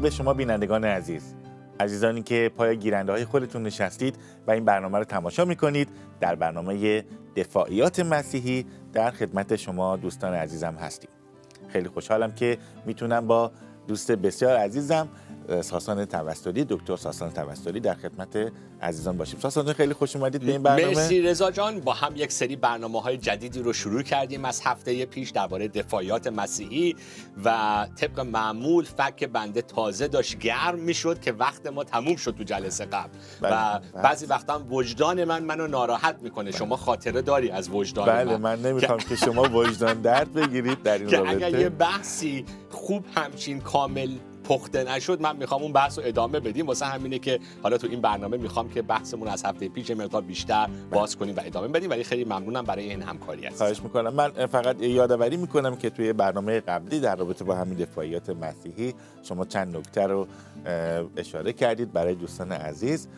به 0.00 0.10
شما 0.10 0.34
بینندگان 0.34 0.84
عزیز. 0.84 1.34
عزیزانی 1.80 2.22
که 2.22 2.50
پای 2.56 2.76
گیرنده 2.76 3.12
های 3.12 3.24
خودتون 3.24 3.62
نشستید 3.62 4.16
و 4.46 4.50
این 4.50 4.64
برنامه 4.64 4.98
رو 4.98 5.04
تماشا 5.04 5.44
می‌کنید 5.44 5.88
در 6.20 6.34
برنامه 6.34 7.04
دفاعیات 7.36 8.00
مسیحی 8.00 8.66
در 8.92 9.10
خدمت 9.10 9.56
شما 9.56 9.96
دوستان 9.96 10.34
عزیزم 10.34 10.74
هستیم. 10.74 11.10
خیلی 11.68 11.88
خوشحالم 11.88 12.32
که 12.32 12.58
می‌تونم 12.86 13.26
با 13.26 13.52
دوست 13.88 14.12
بسیار 14.12 14.56
عزیزم 14.56 15.08
ساسان 15.62 16.04
توسلی 16.04 16.64
دکتر 16.68 16.96
ساسان 16.96 17.30
توسلی 17.30 17.80
در 17.80 17.94
خدمت 17.94 18.52
عزیزان 18.82 19.16
باشیم. 19.16 19.40
ساسان 19.40 19.72
خیلی 19.72 19.94
خوش 19.94 20.16
اومدید 20.16 20.42
به 20.42 20.52
این 20.52 20.62
برنامه. 20.62 20.94
مرسی 20.96 21.22
رضا 21.22 21.50
جان. 21.50 21.80
با 21.80 21.92
هم 21.92 22.12
یک 22.16 22.32
سری 22.32 22.56
برنامه 22.56 23.00
های 23.00 23.16
جدیدی 23.16 23.62
رو 23.62 23.72
شروع 23.72 24.02
کردیم. 24.02 24.44
از 24.44 24.60
هفته 24.64 25.06
پیش 25.06 25.30
درباره 25.30 25.68
دفاعیات 25.68 26.26
مسیحی 26.26 26.96
و 27.44 27.86
طبق 27.96 28.20
معمول 28.20 28.84
فک 28.84 29.24
بنده 29.24 29.62
تازه 29.62 30.08
داشت 30.08 30.38
گرم 30.38 30.78
می‌شد 30.78 31.20
که 31.20 31.32
وقت 31.32 31.66
ما 31.66 31.84
تموم 31.84 32.16
شد 32.16 32.34
تو 32.38 32.44
جلسه 32.44 32.84
قبل. 32.84 33.10
بله، 33.40 33.52
و 33.52 33.78
بله. 33.78 34.02
بعضی 34.02 34.26
وقتا 34.26 34.64
وجدان 34.70 35.24
من 35.24 35.42
منو 35.42 35.66
ناراحت 35.66 36.16
می‌کنه. 36.22 36.50
شما 36.50 36.76
خاطره 36.76 37.22
داری 37.22 37.50
از 37.50 37.68
وجدان 37.68 38.06
بله 38.06 38.36
من؟ 38.36 38.62
نمی‌خوام 38.62 38.98
که 38.98 39.16
شما 39.16 39.42
وجدان 39.42 40.00
درد 40.00 40.32
بگیرید 40.32 40.82
در 40.82 40.98
این 40.98 41.06
که 41.10 41.20
اگر 41.20 41.34
یه 41.34 41.56
رابطه 41.56 41.68
بحثی 41.68 42.44
خوب 42.70 43.04
همچین 43.14 43.60
کامل 43.60 44.10
پخته 44.50 44.84
نشد 44.84 45.20
من 45.20 45.36
می‌خوام 45.36 45.62
اون 45.62 45.72
بحث 45.72 45.98
رو 45.98 46.04
ادامه 46.06 46.40
بدیم. 46.40 46.66
واسه 46.66 46.86
همینه 46.86 47.18
که 47.18 47.40
حالا 47.62 47.78
تو 47.78 47.86
این 47.90 48.00
برنامه 48.00 48.36
می‌خوام 48.36 48.68
که 48.70 48.82
بحثمون 48.82 49.28
از 49.28 49.44
هفته 49.44 49.68
پیش 49.68 49.90
مقدار 49.90 50.22
بیشتر 50.22 50.68
باز 50.90 51.16
کنیم 51.16 51.36
و 51.36 51.40
ادامه 51.44 51.68
بدیم. 51.68 51.90
ولی 51.90 52.04
خیلی 52.04 52.24
ممنونم 52.24 52.64
برای 52.64 52.90
این 52.90 53.02
همکاری 53.02 53.46
هست 53.46 53.56
خواهش 53.56 53.82
می‌کنم. 53.82 54.14
من 54.14 54.46
فقط 54.46 54.82
یادآوری 54.82 55.36
می‌کنم 55.36 55.76
که 55.76 55.90
توی 55.90 56.12
برنامه 56.12 56.60
قبلی 56.60 57.00
در 57.00 57.16
رابطه 57.16 57.44
با 57.44 57.54
همین 57.54 57.78
دفاعیات 57.78 58.30
مسیحی 58.30 58.94
شما 59.22 59.44
چند 59.44 59.76
نکته 59.76 60.06
رو 60.06 60.26
اشاره 61.16 61.52
کردید 61.52 61.92
برای 61.92 62.14
دوستان 62.14 62.52
عزیز. 62.52 63.08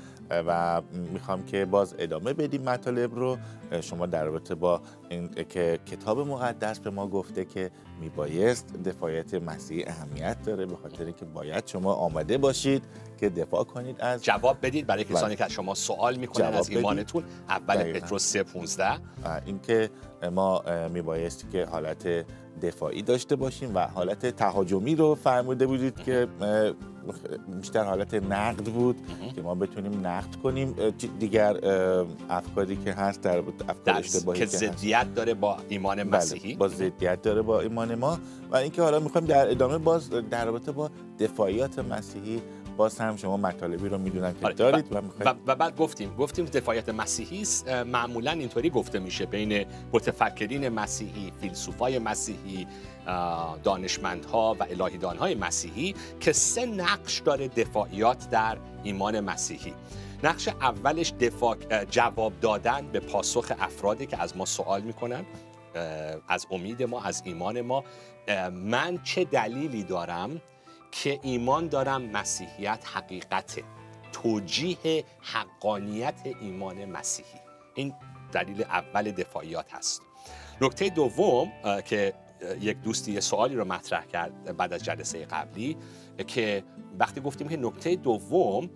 و 0.46 0.82
می‌خوام 1.12 1.44
که 1.44 1.64
باز 1.64 1.94
ادامه 1.98 2.32
بدیم 2.32 2.62
مطالب 2.62 3.14
رو 3.14 3.36
شما 3.80 4.06
در 4.06 4.24
رابطه 4.24 4.54
با 4.54 4.80
این 5.08 5.28
که 5.48 5.78
کتاب 5.86 6.18
مقدس 6.18 6.78
به 6.78 6.90
ما 6.90 7.06
گفته 7.06 7.44
که 7.44 7.70
میبایست 8.00 8.82
دفاعیت 8.84 9.34
مسیحی 9.34 9.84
اهمیت 9.86 10.42
داره 10.42 10.66
به 10.66 10.76
خاطر 10.76 11.04
اینکه 11.04 11.24
باید 11.24 11.66
شما 11.66 11.94
آماده 11.94 12.38
باشید 12.38 12.84
که 13.20 13.28
دفاع 13.28 13.64
کنید 13.64 14.00
از 14.00 14.24
جواب 14.24 14.56
بدید 14.62 14.86
برای 14.86 15.04
کسانی 15.04 15.26
بله. 15.26 15.36
که 15.36 15.44
از 15.44 15.52
شما 15.52 15.74
سوال 15.74 16.16
می‌کنن 16.16 16.46
از 16.46 16.66
بدید. 16.66 16.76
ایمانتون 16.76 17.24
اول. 17.48 17.92
پتروس 17.92 18.36
3:15 18.36 19.00
و 19.24 19.40
اینکه 19.46 19.90
ما 20.32 20.62
میبایستی 20.92 21.48
که 21.48 21.64
حالت 21.64 22.24
دفاعی 22.62 23.02
داشته 23.02 23.36
باشیم 23.36 23.74
و 23.74 23.86
حالت 23.86 24.26
تهاجمی 24.26 24.96
رو 24.96 25.14
فرموده 25.14 25.66
بودید 25.66 25.96
که 25.96 26.28
بیشتر 27.48 27.84
حالت 27.84 28.14
نقد 28.14 28.64
بود 28.64 28.96
که 29.34 29.42
ما 29.42 29.54
بتونیم 29.54 30.06
نقد 30.06 30.34
کنیم. 30.42 30.74
دیگر 31.18 31.56
افکاری 32.30 32.76
که 32.76 32.92
هست 32.92 33.20
در 33.20 33.38
افکار 33.38 33.76
در 33.84 33.98
اشتباهی 33.98 34.38
که 34.38 34.46
ضدیت 34.46 35.14
داره 35.14 35.34
با 35.34 35.56
ایمان 35.68 35.96
بله، 35.96 36.16
مسیحی. 36.16 36.54
با 36.54 36.68
ضدیت 36.68 37.22
داره 37.22 37.42
با 37.42 37.60
ایمان 37.60 37.94
ما. 37.94 38.18
و 38.50 38.56
اینکه 38.56 38.82
حالا 38.82 39.00
می‌خوایم 39.00 39.26
در 39.26 39.50
ادامه 39.50 39.78
باز 39.78 40.10
در 40.10 40.44
رابطه 40.44 40.72
با 40.72 40.90
دفاعیات 41.18 41.78
مسیحی 41.78 42.42
باز 42.76 42.98
هم 42.98 43.16
شما 43.16 43.36
مطالبی 43.36 43.88
رو 43.88 43.98
می‌دونم 43.98 44.34
که 44.34 44.46
آره، 44.46 44.54
دارید 44.54 44.92
و, 44.92 44.96
و, 44.96 45.34
و 45.46 45.54
بعد 45.54 45.76
گفتیم 45.76 46.14
گفتیم 46.16 46.44
دفاعیت 46.44 46.88
مسیحی 46.88 47.44
معمولا 47.86 48.30
اینطوری 48.30 48.70
گفته 48.70 48.98
میشه 48.98 49.26
بین 49.26 49.64
متفکرین 49.92 50.68
مسیحی 50.68 51.32
فیلسوفای 51.40 51.98
مسیحی 51.98 52.66
دانشمندها 53.62 54.56
و 54.60 54.66
الهیدانهای 54.70 55.34
مسیحی 55.34 55.94
که 56.20 56.32
سه 56.32 56.66
نقش 56.66 57.18
داره 57.18 57.48
دفاعیات 57.48 58.30
در 58.30 58.58
ایمان 58.82 59.20
مسیحی. 59.20 59.74
نقش 60.24 60.48
اولش 60.48 61.12
دفاع 61.20 61.56
جواب 61.90 62.32
دادن 62.40 62.86
به 62.92 63.00
پاسخ 63.00 63.52
افرادی 63.58 64.06
که 64.06 64.22
از 64.22 64.36
ما 64.36 64.44
سوال 64.44 64.80
می‌کنن 64.80 65.24
از 66.28 66.46
امید 66.50 66.82
ما 66.82 67.02
از 67.02 67.22
ایمان 67.24 67.60
ما. 67.60 67.84
من 68.52 68.98
چه 69.04 69.24
دلیلی 69.24 69.82
دارم؟ 69.82 70.40
که 70.92 71.20
ایمان 71.22 71.68
دارم 71.68 72.02
مسیحیت 72.02 72.84
حقیقته. 72.94 73.64
توجیه 74.12 75.04
حقانیت 75.20 76.14
ایمان 76.40 76.84
مسیحی. 76.84 77.40
این 77.74 77.94
دلیل 78.32 78.62
اول 78.62 79.10
دفاعیات 79.10 79.74
هست. 79.74 80.02
نکته 80.60 80.88
دوم 80.88 81.52
که 81.84 82.14
یک 82.60 82.80
دوستی 82.80 83.12
یه 83.12 83.20
سوالی 83.20 83.54
رو 83.54 83.64
مطرح 83.64 84.06
کرد 84.06 84.56
بعد 84.56 84.72
از 84.72 84.84
جلسه 84.84 85.24
قبلی 85.24 85.76
که 86.26 86.64
وقتی 86.98 87.20
گفتیم 87.20 87.48
که 87.48 87.56
نکته 87.56 87.96
دوم 87.96 88.70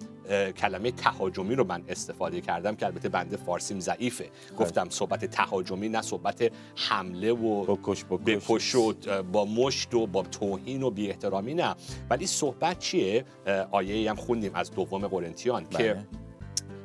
کلمه 0.57 0.91
تهاجمی 0.91 1.55
رو 1.55 1.65
من 1.65 1.83
استفاده 1.89 2.41
کردم 2.41 2.77
که 2.77 2.87
البته 2.87 3.09
بنده 3.09 3.37
فارسیم 3.37 3.81
ضعیفه. 3.81 4.31
گفتم 4.59 4.89
صحبت 4.91 5.25
تهاجمی 5.25 5.89
نه 5.89 6.03
صحبت 6.03 6.53
حمله 6.77 7.33
و 7.33 7.77
بکش 7.77 8.05
بکش. 8.05 8.75
و 8.75 8.95
با 9.23 9.45
مشت 9.45 9.95
و 9.95 10.07
با 10.07 10.23
توهین 10.23 10.83
و 10.83 10.91
بی 10.91 11.11
احترامی 11.11 11.55
نه. 11.55 11.75
ولی 12.11 12.27
صحبت 12.27 12.79
چیه؟ 12.79 13.25
آیه 13.71 14.11
هم 14.11 14.17
خوندیم 14.17 14.51
از 14.55 14.71
دوم 14.71 15.09
قرنتیان 15.09 15.69
که 15.69 15.77
بله. 15.79 16.07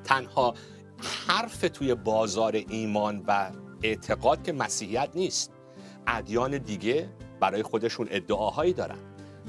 تنها 0.03 0.53
حرف 1.28 1.62
توی 1.73 1.96
بازار 1.96 2.56
ایمان 2.69 3.23
و 3.28 3.52
اعتقاد 3.84 4.44
که 4.44 4.53
مسیحیت 4.53 5.09
نیست 5.16 5.52
ادیان 6.08 6.58
دیگه 6.58 7.09
برای 7.40 7.63
خودشون 7.63 8.08
ادعاهایی 8.12 8.73
دارن. 8.73 8.97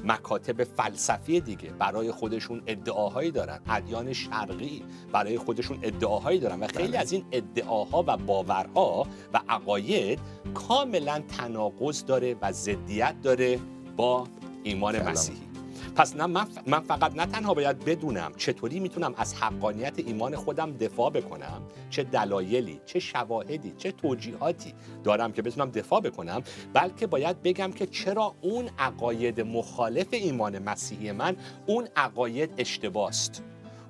مکاتب 0.03 0.63
فلسفی 0.63 1.39
دیگه 1.41 1.69
برای 1.69 2.11
خودشون 2.11 2.63
ادعاهایی 2.67 3.31
دارن 3.31 3.59
ادیان 3.69 4.13
شرقی 4.13 4.83
برای 5.11 5.37
خودشون 5.37 5.79
ادعاهایی 5.81 6.39
دارن 6.39 6.59
و 6.59 6.67
خیلی 6.67 6.87
بله. 6.87 6.99
از 6.99 7.11
این 7.11 7.25
ادعاها 7.31 8.03
و 8.07 8.17
باورها 8.17 9.07
و 9.33 9.41
عقاید 9.49 10.19
کاملا 10.53 11.23
تناقض 11.37 12.05
داره 12.05 12.35
و 12.41 12.51
ضدیت 12.51 13.15
داره 13.21 13.59
با 13.97 14.27
ایمان 14.63 14.93
سلام. 14.93 15.11
مسیحی 15.11 15.52
پس 15.95 16.15
نه 16.15 16.25
من, 16.25 16.45
ف- 16.45 16.67
من 16.67 16.79
فقط 16.79 17.15
نه 17.15 17.25
تنها 17.25 17.53
باید 17.53 17.85
بدونم 17.85 18.31
چطوری 18.37 18.79
می‌تونم 18.79 19.13
از 19.17 19.33
حقانیت 19.35 19.99
ایمان 19.99 20.35
خودم 20.35 20.71
دفاع 20.77 21.09
بکنم 21.09 21.61
چه 21.89 22.03
دلایلی 22.03 22.81
چه 22.85 22.99
شواهدی 22.99 23.73
چه 23.77 23.91
توجیهاتی 23.91 24.73
دارم 25.03 25.31
که 25.31 25.41
بتونم 25.41 25.71
دفاع 25.71 26.01
بکنم 26.01 26.43
بلکه 26.73 27.07
باید 27.07 27.41
بگم 27.43 27.71
که 27.71 27.85
چرا 27.85 28.35
اون 28.41 28.69
عقاید 28.79 29.41
مخالف 29.41 30.07
ایمان 30.11 30.59
مسیحی 30.59 31.11
من 31.11 31.35
اون 31.65 31.87
عقاید 31.95 32.49
اشتباست. 32.57 33.43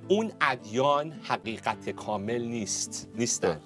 اون 0.07 0.31
ادیان 0.41 1.11
حقیقت 1.11 1.89
کامل 1.89 2.41
نیست 2.41 3.09
نیستند 3.15 3.61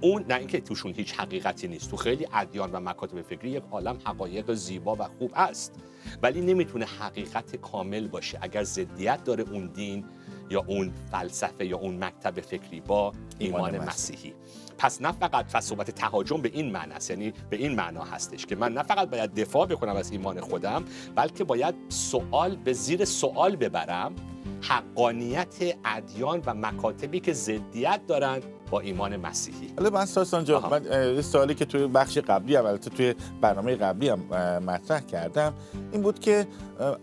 اون 0.00 0.24
نه 0.28 0.34
اینکه 0.34 0.60
توشون 0.60 0.92
هیچ 0.92 1.12
حقیقتی 1.14 1.68
نیست. 1.68 1.90
تو 1.90 1.96
خیلی 1.96 2.26
ادیان 2.34 2.72
و 2.72 2.80
مکاتب 2.80 3.22
فکری 3.22 3.50
یک 3.50 3.62
عالم 3.70 3.98
حقایق 4.04 4.52
زیبا 4.54 4.96
و 4.98 5.04
خوب 5.04 5.32
است 5.34 5.74
ولی 6.22 6.40
نمی‌تونه 6.40 6.84
حقیقت 6.84 7.56
کامل 7.56 8.08
باشه. 8.08 8.38
اگر 8.42 8.62
ضدیت 8.62 9.24
داره 9.24 9.44
اون 9.52 9.66
دین 9.66 10.04
یا 10.50 10.64
اون 10.66 10.92
فلسفه 11.12 11.66
یا 11.66 11.76
اون 11.76 12.04
مکتب 12.04 12.40
فکری 12.40 12.80
با 12.80 13.12
ایمان, 13.38 13.74
ایمان 13.74 13.88
مسیحی. 13.88 14.34
پس 14.78 15.02
نه 15.02 15.12
فقط 15.12 15.52
پس 15.52 15.64
صحبت 15.64 15.90
تهاجم 15.90 16.42
به 16.42 16.50
این 16.54 16.72
معنی 16.72 16.92
است 16.92 17.10
یعنی 17.10 17.32
به 17.50 17.56
این 17.56 17.74
معنا 17.74 18.04
هستش 18.04 18.46
که 18.46 18.56
من 18.56 18.72
نه 18.72 18.82
فقط 18.82 19.10
باید 19.10 19.34
دفاع 19.34 19.66
بکنم 19.66 19.96
از 19.96 20.10
ایمان 20.10 20.40
خودم 20.40 20.84
بلکه 21.14 21.44
باید 21.44 21.74
سوال 21.88 22.56
به 22.56 22.72
زیر 22.72 23.04
سوال 23.04 23.56
ببرم 23.56 24.14
حقانیت 24.60 25.56
ادیان 25.84 26.42
و 26.46 26.54
مکاتبی 26.54 27.20
که 27.20 27.32
ضدیت 27.32 28.00
دارند 28.06 28.42
با 28.70 28.80
ایمان 28.80 29.16
مسیحی 29.16 29.70
حالا 29.78 29.90
من 29.90 30.04
ساسان 30.04 30.44
جان 30.44 30.64
آها. 30.64 30.68
من 30.78 31.22
سوالی 31.22 31.54
که 31.54 31.64
توی 31.64 31.86
بخش 31.86 32.18
قبلی 32.18 32.56
هم 32.56 32.66
البته 32.66 32.90
توی 32.90 33.14
برنامه 33.40 33.76
قبلی 33.76 34.08
هم 34.08 34.18
مطرح 34.66 35.00
کردم 35.00 35.54
این 35.92 36.02
بود 36.02 36.18
که 36.18 36.46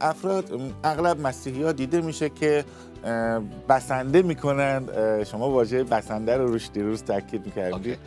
افراد 0.01 0.61
اغلب 0.83 1.19
مسیحی 1.19 1.63
ها 1.63 1.71
دیده 1.71 2.01
میشه 2.01 2.29
که 2.29 2.65
بسنده 3.69 4.21
می‌کنن 4.21 4.83
شما 5.23 5.49
واژه 5.49 5.83
بسنده 5.83 6.37
رو 6.37 6.47
روش 6.47 6.69
دیروز 6.73 7.03
تاکید 7.03 7.41
اوکی. 7.45 7.49
می‌کردید 7.49 7.99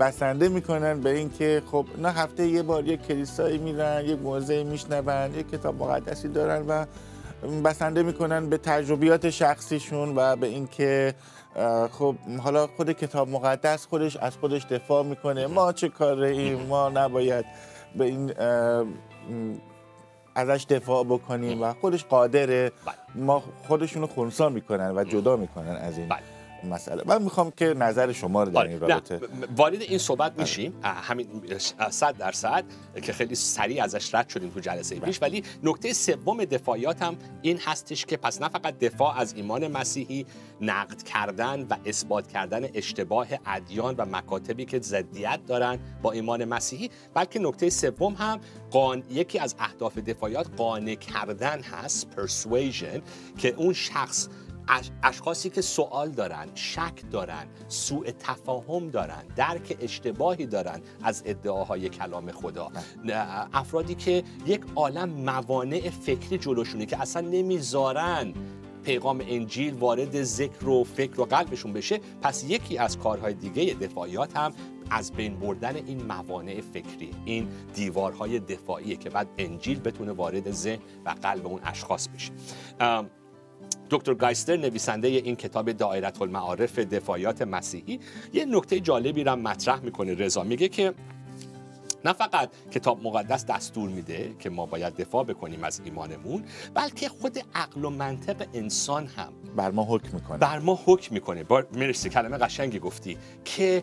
بسنده 0.00 0.48
می‌کنن 0.48 1.00
به 1.00 1.10
اینکه 1.10 1.62
خب 1.70 1.86
نه 2.02 2.10
هفته 2.10 2.46
یه 2.46 2.62
بار 2.62 2.86
یک 2.86 3.02
کلیسایی 3.02 3.58
میرن 3.58 4.04
یک 4.04 4.18
موضعی 4.18 4.64
میشنون 4.64 5.34
یک 5.34 5.50
کتاب 5.50 5.82
مقدسی 5.82 6.28
دارن 6.28 6.66
و 6.68 6.84
بسنده 7.64 8.02
می‌کنن 8.02 8.48
به 8.48 8.58
تجربیات 8.58 9.30
شخصیشون 9.30 10.12
و 10.16 10.36
به 10.36 10.46
اینکه 10.46 11.14
خب 11.92 12.14
حالا 12.42 12.66
خود 12.66 12.92
کتاب 12.92 13.28
مقدس 13.28 13.86
خودش 13.86 14.16
از 14.16 14.36
خودش 14.36 14.64
دفاع 14.64 15.04
می‌کنه. 15.04 15.46
ما 15.46 15.72
چه 15.72 15.88
کاره 15.88 16.28
ایم 16.28 16.58
ما 16.58 16.88
نباید 16.88 17.44
به 17.96 18.04
این 18.04 18.32
ازش 20.34 20.66
دفاع 20.68 21.04
بکنیم 21.04 21.62
و 21.62 21.72
خودش 21.72 22.04
قادره. 22.04 22.72
بله. 22.86 22.94
ما 23.14 23.42
خودشونو 23.68 24.06
خونسا 24.06 24.48
می‌کنن 24.48 24.96
و 24.96 25.04
جدا 25.04 25.36
می‌کنن 25.36 25.76
از 25.76 25.98
این. 25.98 26.08
بله. 26.08 26.18
مسئله. 26.64 27.02
من 27.06 27.22
می‌خوام 27.22 27.50
که 27.50 27.64
نظر 27.64 28.12
شما 28.12 28.42
رو 28.42 28.50
در 28.50 28.58
آره. 28.58 28.70
این 28.70 28.80
رابطه 28.80 29.20
وارد 29.56 29.82
این 29.82 29.98
صحبت 29.98 30.40
میشیم. 30.40 30.74
همین 30.82 31.26
صد 31.90 32.16
درصد 32.16 32.64
که 33.02 33.12
خیلی 33.12 33.34
سریع 33.34 33.84
ازش 33.84 34.14
رد 34.14 34.28
شدیم 34.28 34.50
تو 34.50 34.60
جلسه 34.60 35.00
پیش. 35.00 35.22
ولی 35.22 35.42
نکته 35.62 35.92
سوم 35.92 36.44
دفاعیات 36.44 37.02
هم 37.02 37.16
این 37.42 37.58
هستش 37.58 38.04
که 38.04 38.16
پس 38.16 38.42
نه 38.42 38.48
فقط 38.48 38.78
دفاع 38.78 39.18
از 39.18 39.34
ایمان 39.34 39.68
مسیحی 39.68 40.26
نقد 40.60 41.02
کردن 41.02 41.66
و 41.70 41.76
اثبات 41.86 42.28
کردن 42.28 42.68
اشتباه 42.74 43.26
ادیان 43.46 43.94
و 43.98 44.04
مکاتبی 44.04 44.64
که 44.64 44.80
ضدیت 44.80 45.40
دارن 45.46 45.78
با 46.02 46.12
ایمان 46.12 46.44
مسیحی 46.44 46.90
بلکه 47.14 47.38
نکته 47.38 47.70
سوم 47.70 48.14
هم 48.14 48.40
قان... 48.70 49.02
یکی 49.10 49.38
از 49.38 49.54
اهداف 49.58 49.98
دفاعیات 49.98 50.46
قانع 50.56 50.94
کردن 50.94 51.60
هست 51.60 52.06
persuasion 52.16 53.00
که 53.38 53.54
اون 53.56 53.72
شخص 53.72 54.28
اشخاصی 55.02 55.50
که 55.50 55.62
سوال 55.62 56.10
دارن 56.10 56.46
شک 56.54 57.10
دارن 57.10 57.46
سوء 57.68 58.10
تفاهم 58.18 58.88
دارن 58.88 59.22
درک 59.36 59.76
اشتباهی 59.80 60.46
دارن 60.46 60.80
از 61.02 61.22
ادعاهای 61.26 61.88
کلام 61.88 62.32
خدا. 62.32 62.70
افرادی 63.52 63.94
که 63.94 64.24
یک 64.46 64.60
عالم 64.76 65.08
موانع 65.08 65.90
فکری 65.90 66.38
جلوشونه 66.38 66.86
که 66.86 67.00
اصلا 67.00 67.28
نمی‌ذارن 67.28 68.34
پیغام 68.84 69.22
انجیل 69.28 69.74
وارد 69.74 70.22
ذکر 70.22 70.68
و 70.68 70.84
فکر 70.84 71.20
و 71.20 71.24
قلبشون 71.24 71.72
بشه 71.72 72.00
پس 72.22 72.44
یکی 72.48 72.78
از 72.78 72.98
کارهای 72.98 73.34
دیگه 73.34 73.74
دفاعیات 73.74 74.36
هم 74.36 74.52
از 74.90 75.12
بین 75.12 75.38
بردن 75.40 75.76
این 75.76 76.06
موانع 76.06 76.60
فکری 76.60 77.10
این 77.24 77.48
دیوارهای 77.74 78.38
دفاعیه 78.40 78.96
که 78.96 79.10
بعد 79.10 79.28
انجیل 79.38 79.80
بتونه 79.80 80.12
وارد 80.12 80.50
ذهن 80.50 80.78
و 81.04 81.14
قلب 81.22 81.46
اون 81.46 81.60
اشخاص 81.64 82.08
بشه. 82.08 82.32
دکتر 83.90 84.14
گایستر 84.14 84.56
نویسنده 84.56 85.08
این 85.08 85.36
کتاب 85.36 85.72
دایره 85.72 86.22
المعارف 86.22 86.78
دفاعیات 86.78 87.42
مسیحی 87.42 88.00
یه 88.32 88.44
نکته 88.44 88.80
جالبی 88.80 89.24
را 89.24 89.36
مطرح 89.36 89.80
می‌کنه. 89.80 90.14
رضا 90.14 90.42
میگه 90.42 90.68
که 90.68 90.94
نه 92.04 92.12
فقط 92.12 92.50
کتاب 92.70 93.02
مقدس 93.02 93.46
دستور 93.46 93.88
میده 93.88 94.34
که 94.38 94.50
ما 94.50 94.66
باید 94.66 94.96
دفاع 94.96 95.24
بکنیم 95.24 95.64
از 95.64 95.80
ایمانمون 95.84 96.44
بلکه 96.74 97.08
خود 97.08 97.38
عقل 97.54 97.84
و 97.84 97.90
منطق 97.90 98.46
انسان 98.54 99.06
هم 99.06 99.32
بر 99.56 99.70
ما 99.70 99.84
حکم 99.84 100.14
می‌کنه. 100.14 100.38
بر 100.38 100.58
ما 100.58 100.80
حکم 100.84 101.14
می‌کنه. 101.14 101.44
مرسی 101.72 102.08
کلمه 102.08 102.38
قشنگی 102.38 102.78
گفتی 102.78 103.18
که 103.44 103.82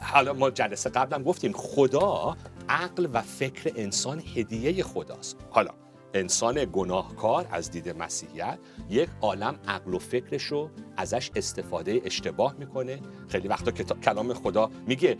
حالا 0.00 0.32
ما 0.32 0.50
جلسه 0.50 0.90
قبلم 0.90 1.22
گفتیم 1.22 1.52
خدا 1.52 2.36
عقل 2.68 3.08
و 3.12 3.22
فکر 3.22 3.72
انسان 3.76 4.22
هدیه 4.36 4.82
خداست. 4.82 5.36
حالا 5.50 5.70
انسان 6.14 6.66
گناهکار 6.72 7.46
از 7.50 7.70
دید 7.70 7.88
مسیحیت 7.88 8.58
یک 8.90 9.08
عالم 9.20 9.58
عقل 9.68 9.94
و 9.94 9.98
فکرش 9.98 10.42
رو 10.42 10.70
ازش 10.96 11.30
استفاده 11.36 12.00
اشتباه 12.04 12.54
می‌کنه. 12.58 13.00
خیلی 13.28 13.48
وقتا 13.48 13.70
کلام 13.72 14.34
خدا 14.34 14.70
میگه 14.86 15.16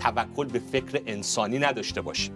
توکل 0.00 0.46
به 0.46 0.58
فکر 0.58 1.02
انسانی 1.06 1.58
نداشته 1.58 2.00
باشی 2.00 2.32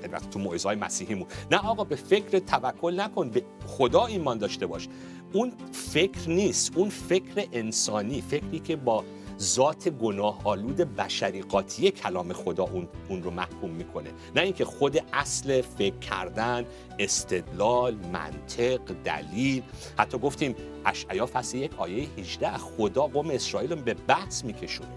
خیلی 0.00 0.12
وقت 0.12 0.30
تو 0.30 0.38
موعظه‌های 0.38 0.76
مسیحیمون. 0.76 1.28
نه 1.50 1.58
آقا 1.58 1.84
به 1.84 1.96
فکر 1.96 2.38
توکل 2.38 3.00
نکن 3.00 3.30
به 3.30 3.44
خدا 3.66 4.06
ایمان 4.06 4.38
داشته 4.38 4.66
باش. 4.66 4.88
اون 5.32 5.52
فکر 5.72 6.28
نیست 6.28 6.76
اون 6.76 6.88
فکر 6.88 7.48
انسانی 7.52 8.20
فکری 8.20 8.58
که 8.58 8.76
با 8.76 9.04
ذات 9.40 9.88
گناه 9.88 10.40
آلود 10.44 10.76
بشری 10.76 11.42
قاطی 11.42 11.90
کلام 11.90 12.32
خدا 12.32 12.64
اون, 12.64 12.88
اون 13.08 13.22
رو 13.22 13.30
محکوم 13.30 13.70
می‌کنه. 13.70 14.10
نه 14.36 14.42
اینکه 14.42 14.64
خود 14.64 14.98
اصل 15.12 15.62
فکر 15.62 15.98
کردن 15.98 16.64
استدلال 16.98 17.94
منطق 18.12 18.80
دلیل. 19.04 19.62
حتی 19.98 20.18
گفتیم 20.18 20.54
اشعیا 20.84 21.26
فصل 21.26 21.58
یک 21.58 21.70
آیه 21.76 22.08
18 22.18 22.56
خدا 22.56 23.02
قوم 23.02 23.30
اسرائیل 23.30 23.72
رو 23.72 23.76
به 23.76 23.94
بحث 23.94 24.44
میکشونه. 24.44 24.90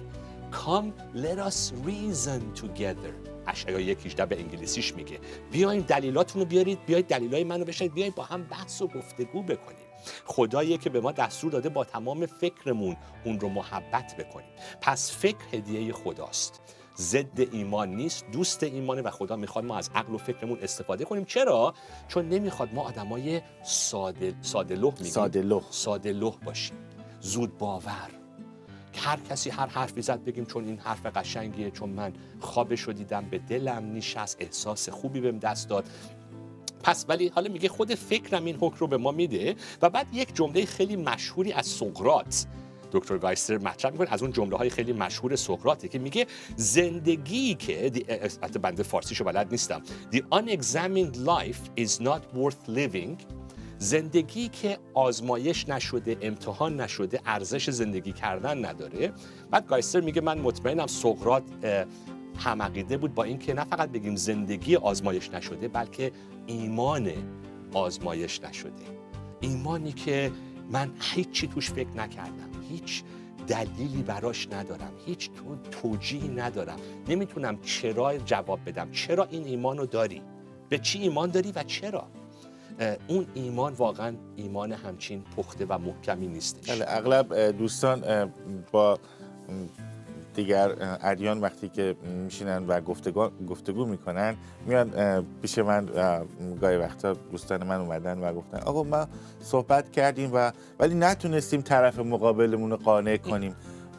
Come 0.51 1.17
let 1.17 1.39
us 1.49 1.71
reason 1.87 2.61
together. 2.61 3.13
اشعیا 3.47 3.79
یک 3.79 4.05
18 4.05 4.25
به 4.25 4.39
انگلیسیش 4.39 4.95
میگه. 4.95 5.19
بیاین 5.51 5.81
دلیلاتون 5.81 6.41
رو 6.41 6.47
بیارید 6.47 6.85
بیاید 6.85 7.07
دلیلای 7.07 7.43
منو 7.43 7.65
بشنید 7.65 7.93
بیاید 7.93 8.15
با 8.15 8.23
هم 8.23 8.43
بحث 8.43 8.81
و 8.81 8.87
گفتگو 8.87 9.43
بکنیم. 9.43 9.90
خداییه 10.25 10.77
که 10.77 10.89
به 10.89 11.01
ما 11.01 11.11
دستور 11.11 11.51
داده 11.51 11.69
با 11.69 11.83
تمام 11.83 12.25
فکرمون 12.25 12.97
اون 13.25 13.39
رو 13.39 13.49
محبت 13.49 14.15
بکنیم. 14.17 14.49
پس 14.81 15.17
فکر 15.17 15.37
هدیه 15.51 15.93
خداست. 15.93 16.61
ضد 16.97 17.39
ایمان 17.51 17.89
نیست 17.89 18.25
دوست 18.31 18.63
ایمانه 18.63 19.01
و 19.01 19.09
خدا 19.09 19.35
می‌خواد 19.35 19.65
ما 19.65 19.77
از 19.77 19.89
عقل 19.95 20.13
و 20.13 20.17
فکرمون 20.17 20.59
استفاده 20.61 21.05
کنیم. 21.05 21.25
چرا؟ 21.25 21.73
چون 22.07 22.29
نمی‌خواد 22.29 22.73
ما 22.73 22.81
آدمای 22.83 23.41
ساده 23.63 24.33
ساده 24.41 24.75
میگیم 24.75 25.03
ساده 25.03 25.41
لوح. 25.41 25.63
ساده 25.69 26.13
لوح 26.13 26.35
باشیم. 26.45 26.77
زود 27.19 27.57
باور. 27.57 28.09
هر 28.95 29.19
کسی 29.29 29.49
هر 29.49 29.65
حرفی 29.65 30.01
زد 30.01 30.23
بگیم 30.23 30.45
چون 30.45 30.65
این 30.65 30.77
حرف 30.77 31.05
قشنگیه 31.05 31.71
چون 31.71 31.89
من 31.89 32.13
خوابش 32.39 32.81
رو 32.81 32.93
دیدم 32.93 33.25
به 33.29 33.39
دلم 33.39 33.93
نشست 33.93 34.37
احساس 34.39 34.89
خوبی 34.89 35.21
بهم 35.21 35.37
دست 35.37 35.69
داد. 35.69 35.85
پس 36.83 37.05
ولی 37.09 37.27
حالا 37.27 37.51
میگه 37.51 37.69
خود 37.69 37.95
فکرم 37.95 38.45
این 38.45 38.55
حکم 38.55 38.77
رو 38.77 38.87
به 38.87 38.97
ما 38.97 39.11
میده 39.11 39.55
و 39.81 39.89
بعد 39.89 40.07
یک 40.13 40.35
جمله 40.35 40.65
خیلی 40.65 40.95
مشهوری 40.95 41.51
از 41.51 41.67
سقراط. 41.67 42.35
دکتر 42.91 43.17
گایستر 43.17 43.57
مطرح 43.57 43.91
می‌کنه 43.91 44.13
از 44.13 44.21
اون 44.21 44.31
جمله 44.31 44.57
های 44.57 44.69
خیلی 44.69 44.93
مشهور 44.93 45.35
سقراطه 45.35 45.87
که 45.87 45.99
میگه 45.99 46.27
زندگی 46.55 47.55
که 47.55 47.91
البته 48.09 48.59
بنده 48.59 48.83
فارسیشو 48.83 49.23
بلد 49.23 49.47
نیستم. 49.51 49.81
The 50.11 50.17
unexamined 50.17 51.15
life 51.15 51.83
is 51.83 52.01
not 52.01 52.37
worth 52.37 52.69
living. 52.69 53.23
زندگی 53.77 54.47
که 54.47 54.77
آزمایش 54.93 55.69
نشده 55.69 56.17
امتحان 56.21 56.81
نشده 56.81 57.21
ارزش 57.25 57.69
زندگی 57.69 58.13
کردن 58.13 58.65
نداره. 58.65 59.13
بعد 59.51 59.67
گایستر 59.67 59.99
میگه 59.99 60.21
من 60.21 60.37
مطمئنم 60.37 60.87
سقراط 60.87 61.43
اه، 62.35 62.43
هم 62.43 62.61
عقیده 62.61 62.97
بود 62.97 63.13
با 63.13 63.23
اینکه 63.23 63.53
نه 63.53 63.63
فقط 63.63 63.89
بگیم 63.89 64.15
زندگی 64.15 64.75
آزمایش 64.75 65.31
نشده 65.31 65.67
بلکه 65.67 66.11
ایمان 66.45 67.11
آزمایش 67.73 68.41
نشده. 68.41 68.71
ایمانی 69.39 69.91
که 69.91 70.31
من 70.71 70.91
هیچی 71.01 71.47
توش 71.47 71.71
فکر 71.71 71.89
نکردم 71.97 72.49
هیچ 72.69 73.03
دلیلی 73.47 74.03
براش 74.03 74.47
ندارم 74.51 74.91
هیچ 75.05 75.29
تو 75.31 75.55
توجیهی 75.71 76.27
ندارم. 76.27 76.79
نمی‌تونم 77.07 77.61
چرا 77.61 78.17
جواب 78.17 78.59
بدم؟ 78.65 78.91
چرا 78.91 79.27
این 79.31 79.45
ایمان 79.45 79.77
رو 79.77 79.85
داری؟ 79.85 80.21
به 80.69 80.77
چی 80.77 80.99
ایمان 80.99 81.29
داری 81.29 81.51
و 81.51 81.63
چرا؟ 81.63 82.07
اون 83.07 83.25
ایمان 83.33 83.73
واقعا 83.73 84.15
ایمان 84.35 84.71
همچین 84.71 85.23
پخته 85.37 85.65
و 85.69 85.77
محکمی 85.77 86.27
نیستش. 86.27 86.71
بله 86.71 86.85
اغلب 86.87 87.57
دوستان 87.57 88.31
با 88.71 88.99
دیگر 90.33 90.75
ادیان 91.01 91.41
وقتی 91.41 91.69
که 91.69 91.95
میشینن 92.25 92.67
و 92.67 92.81
گفتگو, 92.81 93.29
گفتگو 93.49 93.85
می‌کنن 93.85 94.35
میان 94.65 94.91
پیش 95.41 95.57
من 95.57 95.89
اه، 95.95 96.21
گاهی 96.61 96.77
وقتا 96.77 97.13
دوستان 97.13 97.63
من 97.63 97.81
اومدن 97.81 98.19
و 98.19 98.33
گفتن 98.33 98.59
آقا 98.59 98.83
ما 98.83 99.07
صحبت 99.41 99.91
کردیم 99.91 100.29
و 100.33 100.51
ولی 100.79 100.95
نتونستیم 100.95 101.61
طرف 101.61 101.99
مقابلمون 101.99 102.71
رو 102.71 102.77
قانع 102.77 103.17
کنیم 103.17 103.55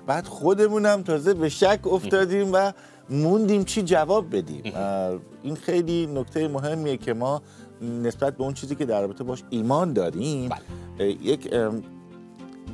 بعد 0.07 0.27
خودمونم 0.27 1.03
تازه 1.03 1.35
به 1.35 1.49
شک 1.49 1.87
افتادیم 1.87 2.51
و 2.53 2.73
موندیم 3.11 3.65
چی 3.65 3.83
جواب 3.83 4.37
بدیم 4.37 4.63
این 5.43 5.57
خیلی 5.57 6.07
نکته 6.07 6.49
مهمیه 6.49 6.97
که 6.97 7.15
ما 7.15 7.43
نسبت 7.83 8.37
به 8.37 8.45
اون 8.45 8.55
چیزی 8.55 8.75
که 8.75 8.85
در 8.85 9.01
رابطه 9.01 9.25
باش 9.25 9.43
ایمان 9.51 9.93
داریم 9.93 10.49
بله. 10.49 11.07
یک 11.23 11.51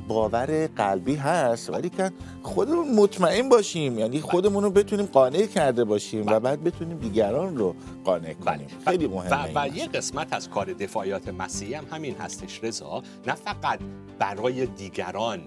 باور 0.09 0.67
قلبی 0.67 1.15
هست 1.15 1.69
ولی 1.69 1.89
که 1.89 2.11
خودمون 2.43 2.95
مطمئن 2.95 3.49
باشیم. 3.49 3.99
یعنی 3.99 4.21
خودمون 4.21 4.63
رو 4.63 4.69
بتونیم 4.69 5.05
قانع 5.05 5.45
کرده 5.45 5.83
باشیم 5.83 6.27
و 6.27 6.39
بعد 6.39 6.63
بتونیم 6.63 6.97
دیگران 6.97 7.57
رو 7.57 7.75
قانع 8.03 8.33
کنیم. 8.33 8.67
خیلی 8.85 9.07
مهمه 9.07 9.53
و, 9.53 9.59
و. 9.59 9.77
یه 9.77 9.87
قسمت 9.87 10.33
از 10.33 10.49
کار 10.49 10.65
دفاعیات 10.65 11.29
مسیحی 11.29 11.73
هم 11.73 11.85
همین 11.91 12.15
هستش 12.15 12.63
رضا. 12.63 13.03
نه 13.27 13.33
فقط 13.33 13.79
برای 14.19 14.65
دیگران 14.65 15.39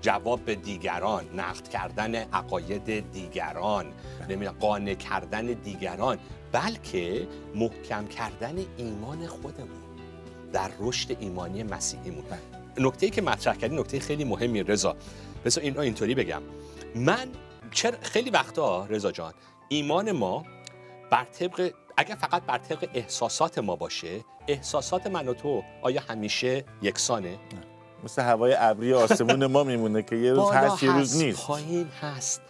جواب 0.00 0.40
به 0.40 0.54
دیگران 0.54 1.24
نقد 1.36 1.68
کردن 1.68 2.14
عقاید 2.14 3.12
دیگران 3.12 3.86
نمی‌دونم 4.28 4.56
قانع 4.60 4.94
کردن 4.94 5.46
دیگران 5.46 6.18
بلکه 6.52 7.28
محکم 7.54 8.06
کردن 8.06 8.54
ایمان 8.76 9.26
خودمون 9.26 9.84
در 10.52 10.70
رشد 10.80 11.16
ایمانی 11.20 11.62
مسیحیمون. 11.62 12.24
نکته 12.78 13.10
که 13.10 13.22
مطرح 13.22 13.56
کردی 13.56 13.76
نکته 13.76 14.00
خیلی 14.00 14.24
مهمی 14.24 14.62
رضا. 14.62 14.96
بذار 15.44 15.64
این 15.64 15.78
اینطوری 15.78 16.14
بگم. 16.14 16.42
من 16.94 17.28
چرا 17.70 17.98
خیلی 18.02 18.30
وقتا 18.30 18.86
رضا 18.86 19.12
جان 19.12 19.34
ایمان 19.68 20.12
ما 20.12 20.44
بر 21.10 21.24
طبق 21.24 21.70
اگر 21.96 22.14
فقط 22.14 22.42
بر 22.42 22.58
طبق 22.58 22.88
احساسات 22.94 23.58
ما 23.58 23.76
باشه 23.76 24.24
احساسات 24.48 25.06
من 25.06 25.28
و 25.28 25.34
تو 25.34 25.62
آیا 25.82 26.02
همیشه 26.08 26.64
یکسانه؟ 26.82 27.38
مثل 28.04 28.22
هوای 28.22 28.54
ابری 28.58 28.94
آسمون 28.94 29.46
ما 29.46 29.64
میمونه 29.64 30.02
که 30.02 30.16
یه 30.16 30.32
روز 30.32 30.50
هست 30.50 30.82
یه 30.82 30.92
روز 30.92 31.22
نیست. 31.22 31.46
پایین 31.46 31.88
هست. 32.00 32.42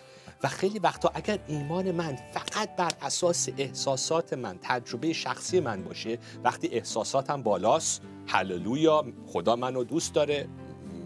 و 0.43 0.49
خیلی 0.49 0.79
وقتا 0.79 1.11
اگر 1.15 1.39
ایمان 1.47 1.91
من 1.91 2.17
فقط 2.33 2.77
بر 2.77 2.93
اساس 3.03 3.49
احساسات 3.59 4.33
من 4.33 4.59
تجربه 4.63 5.13
شخصی 5.13 5.61
من 5.61 5.85
باشه 5.85 6.19
وقتی 6.45 6.69
احساساتم 6.69 7.43
بالاست 7.43 8.03
هللویا 8.27 9.05
خدا 9.27 9.57
منو 9.57 9.85
دوست 9.85 10.15
داره 10.15 10.49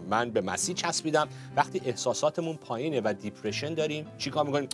من 0.09 0.31
به 0.31 0.41
مسیح 0.41 0.75
چسبیدم. 0.75 1.27
وقتی 1.55 1.81
احساساتمون 1.85 2.55
پایینه 2.55 3.01
و 3.01 3.13
دیپرشن 3.21 3.73
داریم 3.73 4.05
چیکار 4.17 4.45
می‌کنیم؟ 4.45 4.69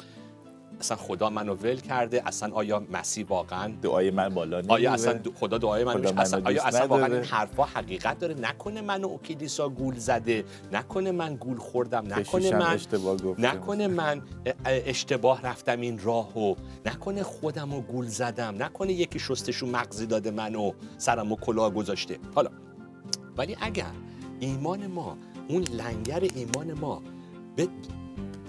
اصلا 0.80 0.98
خدا 0.98 1.30
منو 1.30 1.54
ول 1.54 1.76
کرده 1.76 2.28
اصلا 2.28 2.54
آیا 2.54 2.84
مسیح 2.92 3.26
واقعا 3.30 3.74
دعای 3.82 4.12
من 4.12 4.30
بالا 4.30 4.58
نمیره 4.58 4.74
آیا 4.74 4.94
اصلا 4.94 5.20
خدا 5.40 5.58
دعای 5.58 5.84
منو 5.84 5.98
خدا؟ 5.98 6.22
اصلا 6.22 6.42
آیا 6.46 6.64
اصلا 6.64 6.88
واقعا؟ 6.88 7.06
این 7.06 7.24
حرفا 7.24 7.64
حقیقت 7.64 8.20
داره 8.20 8.36
نکنه 8.40 8.82
منو 8.82 9.08
اوکیدیسا 9.08 9.70
گول 9.70 9.96
زده 9.96 10.46
نکنه 10.72 11.12
من 11.12 11.36
گول 11.36 11.58
خوردم 11.58 12.14
نکنه 12.14 12.52
من 12.52 12.62
اشتباه 12.62 13.18
گفته. 13.18 13.42
نکنه 13.42 13.88
من 13.88 14.22
اه، 14.46 14.54
اشتباه 14.66 15.42
رفتم 15.42 15.82
این 15.82 16.00
راهو 16.04 16.56
نکنه 16.86 17.24
خودم 17.24 17.74
رو 17.74 17.82
گول 17.82 18.08
زدم 18.08 18.64
نکنه 18.64 18.94
یکی 18.94 19.20
شستشو 19.20 19.68
مغزی 19.68 20.06
داده 20.06 20.32
منو 20.32 20.72
سرم 20.98 21.32
و 21.32 21.36
کلاه 21.36 21.74
گذاشته 21.74 22.20
حالا 22.36 22.50
ولی 23.38 23.58
اگر 23.62 23.92
ایمان 24.40 24.88
ما 24.88 25.18
اون 25.48 25.64
لنگر 25.64 26.24
ایمان 26.36 26.74
ما 26.74 27.02
به 27.56 27.68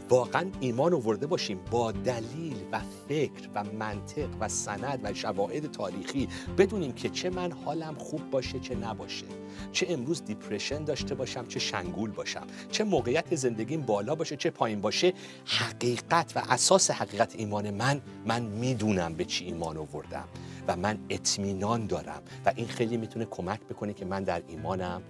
واقعا 0.09 0.47
ایمان 0.61 0.95
آورده 0.95 1.27
باشیم 1.27 1.61
با 1.71 1.93
دلیل 1.93 2.57
و 2.73 2.81
فکر 3.09 3.49
و 3.55 3.65
منطق 3.65 4.29
و 4.41 4.49
سند 4.49 5.01
و 5.03 5.15
شواهد 5.15 5.71
تاریخی 5.71 6.29
بدونیم 6.59 6.93
که 6.93 7.09
چه 7.09 7.31
من 7.31 7.53
حالم 7.53 7.95
خوب 7.95 8.31
باشه 8.31 8.61
چه 8.61 8.75
نباشه. 8.75 9.27
چه 9.73 9.87
امروز 9.91 10.25
دیپرشن 10.25 10.85
داشته 10.85 11.15
باشم 11.15 11.47
چه 11.47 11.59
شنگول 11.59 12.11
باشم. 12.11 12.47
چه 12.71 12.85
موقعیت 12.85 13.35
زندگیم 13.35 13.81
بالا 13.83 14.15
باشه 14.15 14.37
چه 14.37 14.51
پایین 14.51 14.81
باشه. 14.81 15.13
حقیقت 15.47 16.33
و 16.37 16.43
اساس 16.49 16.91
حقیقت 16.91 17.35
ایمان 17.37 17.71
من 17.71 18.01
من 18.27 18.43
می‌دونم 18.43 19.15
به 19.15 19.25
چی 19.25 19.45
ایمان 19.45 19.77
آوردم 19.77 20.29
و 20.69 20.77
من 20.77 20.99
اطمینان 21.11 21.87
دارم 21.87 22.23
و 22.47 22.53
این 22.57 22.67
خیلی 22.67 22.97
می‌تونه 22.97 23.25
کمک 23.25 23.61
بکنه 23.61 23.93
که 23.93 24.05
من 24.05 24.23
در 24.25 24.43
ایمانم 24.49 25.03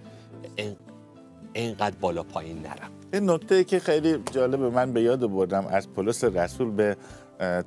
این- 0.55 0.75
اینقدر 1.53 1.95
بالا 1.95 2.23
پایین 2.23 2.59
نرم. 2.59 2.91
این 3.13 3.29
نکته 3.29 3.63
که 3.63 3.79
خیلی 3.79 4.17
جالب 4.31 4.61
من 4.61 4.93
به 4.93 5.01
یاد 5.01 5.31
بردم 5.31 5.67
از 5.67 5.89
پولس 5.89 6.23
رسول 6.23 6.71
به 6.71 6.97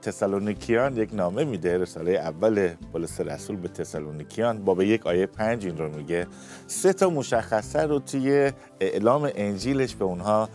تسالونیکیان 0.02 0.96
یک 0.96 1.14
نامه 1.14 1.44
میده 1.44 1.78
رساله 1.78 2.12
اول 2.12 2.68
پولس 2.92 3.20
رسول 3.20 3.56
به 3.56 3.68
تسالونیکیان. 3.68 4.64
باب 4.64 4.82
یک 4.82 5.06
آیه 5.06 5.26
پنج 5.26 5.66
این 5.66 5.78
رو 5.78 5.96
میگه 5.96 6.26
سه 6.66 6.92
تا 6.92 7.10
مشخصه 7.10 7.82
رو 7.82 7.98
توی 7.98 8.52
اعلام 8.80 9.30
انجیلش 9.34 9.94
به 9.94 10.04
اونها 10.04 10.48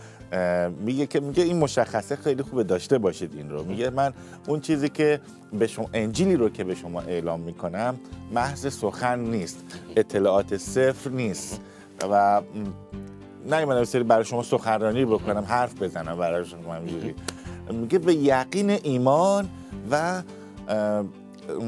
میگه 0.80 1.06
که 1.06 1.20
میگه 1.20 1.42
این 1.42 1.58
مشخصه 1.58 2.16
خیلی 2.16 2.42
خوبه 2.42 2.64
داشته 2.64 2.98
باشید 2.98 3.34
این 3.34 3.50
رو. 3.50 3.64
میگه 3.64 3.90
من 3.90 4.12
اون 4.48 4.60
چیزی 4.60 4.88
که 4.88 5.20
به 5.52 5.66
شما 5.66 5.90
انجیلی 5.94 6.36
رو 6.36 6.48
که 6.48 6.64
به 6.64 6.74
شما 6.74 7.00
اعلام 7.00 7.40
می‌کنم 7.40 7.94
محض 8.32 8.74
سخن 8.74 9.18
نیست 9.18 9.64
اطلاعات 9.96 10.56
صفر 10.56 11.10
نیست. 11.10 11.60
و 12.10 12.42
نیومدم 13.46 13.84
سری 13.84 14.02
برای 14.02 14.24
شما 14.24 14.42
سخنرانی 14.42 15.04
بکنم 15.04 15.44
حرف 15.48 15.82
بزنم 15.82 16.16
برای 16.16 16.44
شما 16.44 16.74
همینجوری 16.74 17.14
میگه 17.70 17.98
به 17.98 18.14
یقین 18.14 18.70
ایمان 18.70 19.48
و 19.90 20.22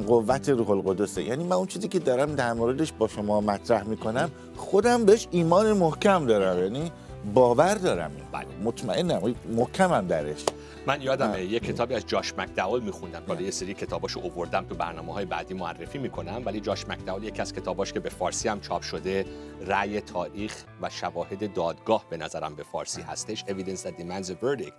قوت 0.06 0.48
روح 0.48 0.70
القدسه. 0.70 1.22
یعنی 1.22 1.44
من 1.44 1.56
اون 1.56 1.66
چیزی 1.66 1.88
که 1.88 1.98
دارم 1.98 2.34
در 2.34 2.52
موردش 2.52 2.92
با 2.92 3.08
شما 3.08 3.40
مطرح 3.40 3.84
می‌کنم 3.84 4.30
خودم 4.56 5.04
بهش 5.04 5.28
ایمان 5.30 5.72
محکم 5.72 6.26
دارم. 6.26 6.62
یعنی 6.62 6.92
باور 7.34 7.74
دارم. 7.74 8.10
بله. 8.32 8.46
مطمئنم 8.64 9.34
محکمم 9.56 10.06
درش. 10.06 10.44
من 10.88 11.02
یادمه. 11.02 11.44
یه 11.44 11.60
کتابی 11.60 11.94
از 11.94 12.06
جاش 12.06 12.34
مکداول 12.34 12.80
میخوندم. 12.80 13.22
حالا 13.28 13.40
یه 13.40 13.50
سری 13.50 13.74
کتاباشو 13.74 14.20
اووردم 14.20 14.64
تو 14.64 14.74
برنامه 14.74 15.12
های 15.12 15.24
بعدی 15.24 15.54
معرفی 15.54 15.98
می‌کنم 15.98 16.42
ولی 16.44 16.60
جاش 16.60 16.88
مکداول 16.88 17.24
یکی 17.24 17.42
از 17.42 17.52
کتاباش 17.52 17.92
که 17.92 18.00
به 18.00 18.08
فارسی 18.08 18.48
هم 18.48 18.60
چاپ 18.60 18.82
شده 18.82 19.24
رأی 19.66 20.00
تاریخ 20.00 20.64
و 20.82 20.90
شواهد 20.90 21.52
دادگاه 21.52 22.04
به 22.10 22.16
نظرم 22.16 22.54
به 22.54 22.62
فارسی 22.62 23.02
هستش 23.02 23.44
Evidence 23.44 23.82
that 23.82 24.00
demands 24.00 24.30
a 24.30 24.44
verdict. 24.44 24.72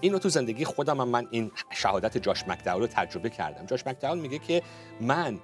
اینو 0.00 0.18
تو 0.18 0.28
زندگی 0.28 0.64
خودم 0.64 1.00
هم 1.00 1.08
من 1.08 1.26
این 1.30 1.50
شهادت 1.70 2.18
جاش 2.18 2.48
مکداول 2.48 2.80
رو 2.80 2.86
تجربه 2.86 3.30
کردم. 3.30 3.66
جاش 3.66 3.86
مکداول 3.86 4.18
میگه 4.18 4.38
که 4.38 4.62
من 5.00 5.38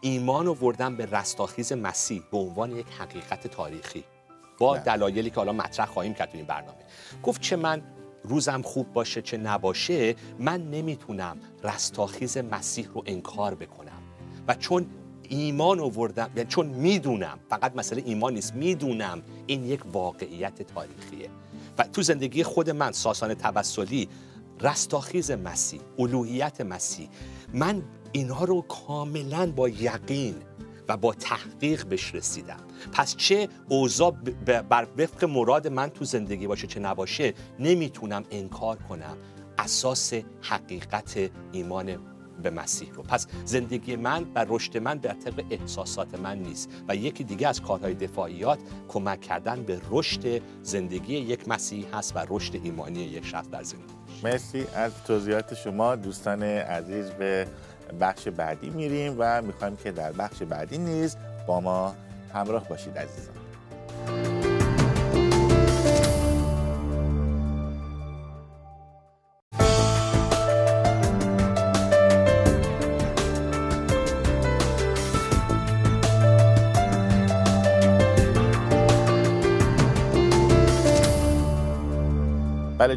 ایمان 0.00 0.48
آوردم 0.48 0.96
به 0.96 1.06
رستاخیز 1.06 1.72
مسیح 1.72 2.22
به 2.30 2.38
عنوان 2.38 2.76
یک 2.76 2.86
حقیقت 2.98 3.46
تاریخی 3.46 4.04
با. 4.58 4.78
دلایلی 4.78 5.30
که 5.30 5.36
حالا 5.36 5.52
مطرح 5.52 5.86
خواهیم 5.86 6.14
کرد 6.14 6.30
تو 6.30 6.36
این 6.36 6.46
برنامه. 6.46 6.78
گفت 7.22 7.40
چه 7.40 7.56
من 7.56 7.82
روزم 8.24 8.62
خوب 8.62 8.92
باشه 8.92 9.22
چه 9.22 9.36
نباشه 9.36 10.14
من 10.38 10.70
نمی‌تونم 10.70 11.36
رستاخیز 11.64 12.38
مسیح 12.38 12.88
رو 12.94 13.02
انکار 13.06 13.54
بکنم. 13.54 14.02
و 14.48 14.54
چون 14.54 14.86
ایمان 15.28 15.80
آوردم 15.80 16.30
یعنی 16.36 16.48
چون 16.48 16.66
می‌دونم 16.66 17.38
فقط 17.50 17.76
مسئله 17.76 18.02
ایمان 18.06 18.34
نیست 18.34 18.54
می‌دونم 18.54 19.22
این 19.46 19.64
یک 19.64 19.80
واقعیت 19.92 20.62
تاریخیه. 20.62 21.30
و 21.78 21.84
تو 21.84 22.02
زندگی 22.02 22.42
خود 22.42 22.70
من 22.70 22.92
ساسان 22.92 23.34
توسلی 23.34 24.08
رستاخیز 24.60 25.30
مسیح 25.30 25.80
الوهیت 25.98 26.60
مسیح 26.60 27.08
من 27.54 27.82
اینها 28.12 28.44
رو 28.44 28.60
کاملا 28.60 29.52
با 29.52 29.68
یقین 29.68 30.34
و 30.88 30.96
با 30.96 31.12
تحقیق 31.12 31.86
بهش 31.86 32.14
رسیدم. 32.14 32.60
پس 32.92 33.16
چه 33.16 33.48
اوضاع 33.68 34.10
بر 34.68 34.86
وفق 34.98 35.24
مراد 35.24 35.68
من 35.68 35.88
تو 35.88 36.04
زندگی 36.04 36.46
باشه 36.46 36.66
چه 36.66 36.80
نباشه 36.80 37.34
نمی‌تونم 37.58 38.24
انکار 38.30 38.76
کنم. 38.76 39.16
اساس 39.58 40.12
حقیقت 40.42 41.30
ایمان 41.52 41.98
به 42.42 42.50
مسیح 42.50 42.92
رو. 42.92 43.02
پس 43.02 43.26
زندگی 43.44 43.96
من 43.96 44.26
و 44.34 44.46
رشد 44.48 44.78
من 44.78 44.98
به 44.98 45.08
طبق 45.08 45.44
احساسات 45.50 46.20
من 46.20 46.38
نیست 46.38 46.70
و 46.88 46.96
یکی 46.96 47.24
دیگه 47.24 47.48
از 47.48 47.60
کارهای 47.60 47.94
دفاعیات 47.94 48.58
کمک 48.88 49.20
کردن 49.20 49.62
به 49.62 49.80
رشد 49.90 50.42
زندگی 50.62 51.16
یک 51.16 51.48
مسیحی 51.48 51.86
هست 51.92 52.16
و 52.16 52.26
رشد 52.28 52.54
ایمانی 52.62 53.00
یک 53.00 53.26
شخص 53.26 53.48
در 53.48 53.62
زندگی 53.62 53.92
مرسی 54.22 54.66
از 54.74 54.92
توضیحات 55.06 55.54
شما 55.54 55.96
دوستان 55.96 56.42
عزیز 56.42 57.10
به 57.10 57.46
بخش 58.00 58.28
بعدی 58.28 58.70
میریم 58.70 59.14
و 59.18 59.42
می‌خوایم 59.42 59.76
که 59.76 59.92
در 59.92 60.12
بخش 60.12 60.42
بعدی 60.42 60.78
نیز 60.78 61.16
با 61.46 61.60
ما 61.60 61.94
همراه 62.34 62.68
باشید 62.68 62.98
عزیزان. 62.98 63.41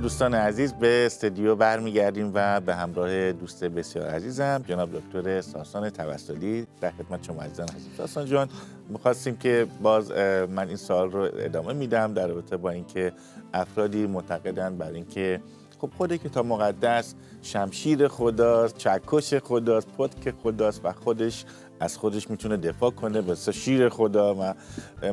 دوستان 0.06 0.34
عزیز 0.34 0.74
به 0.74 1.06
استودیو 1.06 1.56
برمیگردیم 1.56 2.32
و 2.34 2.62
به 2.62 2.76
همراه 2.76 3.32
دوست 3.32 3.64
بسیار 3.64 4.08
عزیزم 4.08 4.64
جناب 4.68 4.90
دکتر 4.94 5.42
ساسان 5.42 5.90
توسلی. 5.90 6.68
در 6.82 6.92
خدمت 6.92 7.24
شما 7.24 7.42
عزیزان 7.42 7.68
هستیم 7.68 7.94
ساسان 7.98 8.26
جان 8.26 8.50
می‌خواستیم 8.90 9.38
که 9.38 9.68
باز 9.82 10.12
من 10.50 10.68
این 10.68 10.78
سال 10.78 11.12
رو 11.12 11.30
ادامه 11.40 11.74
میدم 11.74 12.14
در 12.14 12.28
رابطه 12.28 12.58
با 12.58 12.70
اینکه 12.70 13.14
افرادی 13.54 14.08
معتقدند 14.08 14.78
بر 14.78 14.92
اینکه 14.92 15.42
خب 15.80 15.90
خود 15.98 16.16
کتاب 16.16 16.46
مقدس 16.46 17.16
شمشیر 17.42 18.08
خداست 18.08 18.78
چکش 18.78 19.34
خداست 19.34 19.88
پتک 19.98 20.34
خداست 20.44 20.82
و 20.84 20.92
خودش 20.92 21.46
از 21.80 21.98
خودش 21.98 22.30
می‌تونه 22.30 22.58
دفاع 22.58 22.92
کنه 22.92 23.22
مثل 23.22 23.52
شیر 23.52 23.90
خدا 23.90 24.36
و 24.36 24.54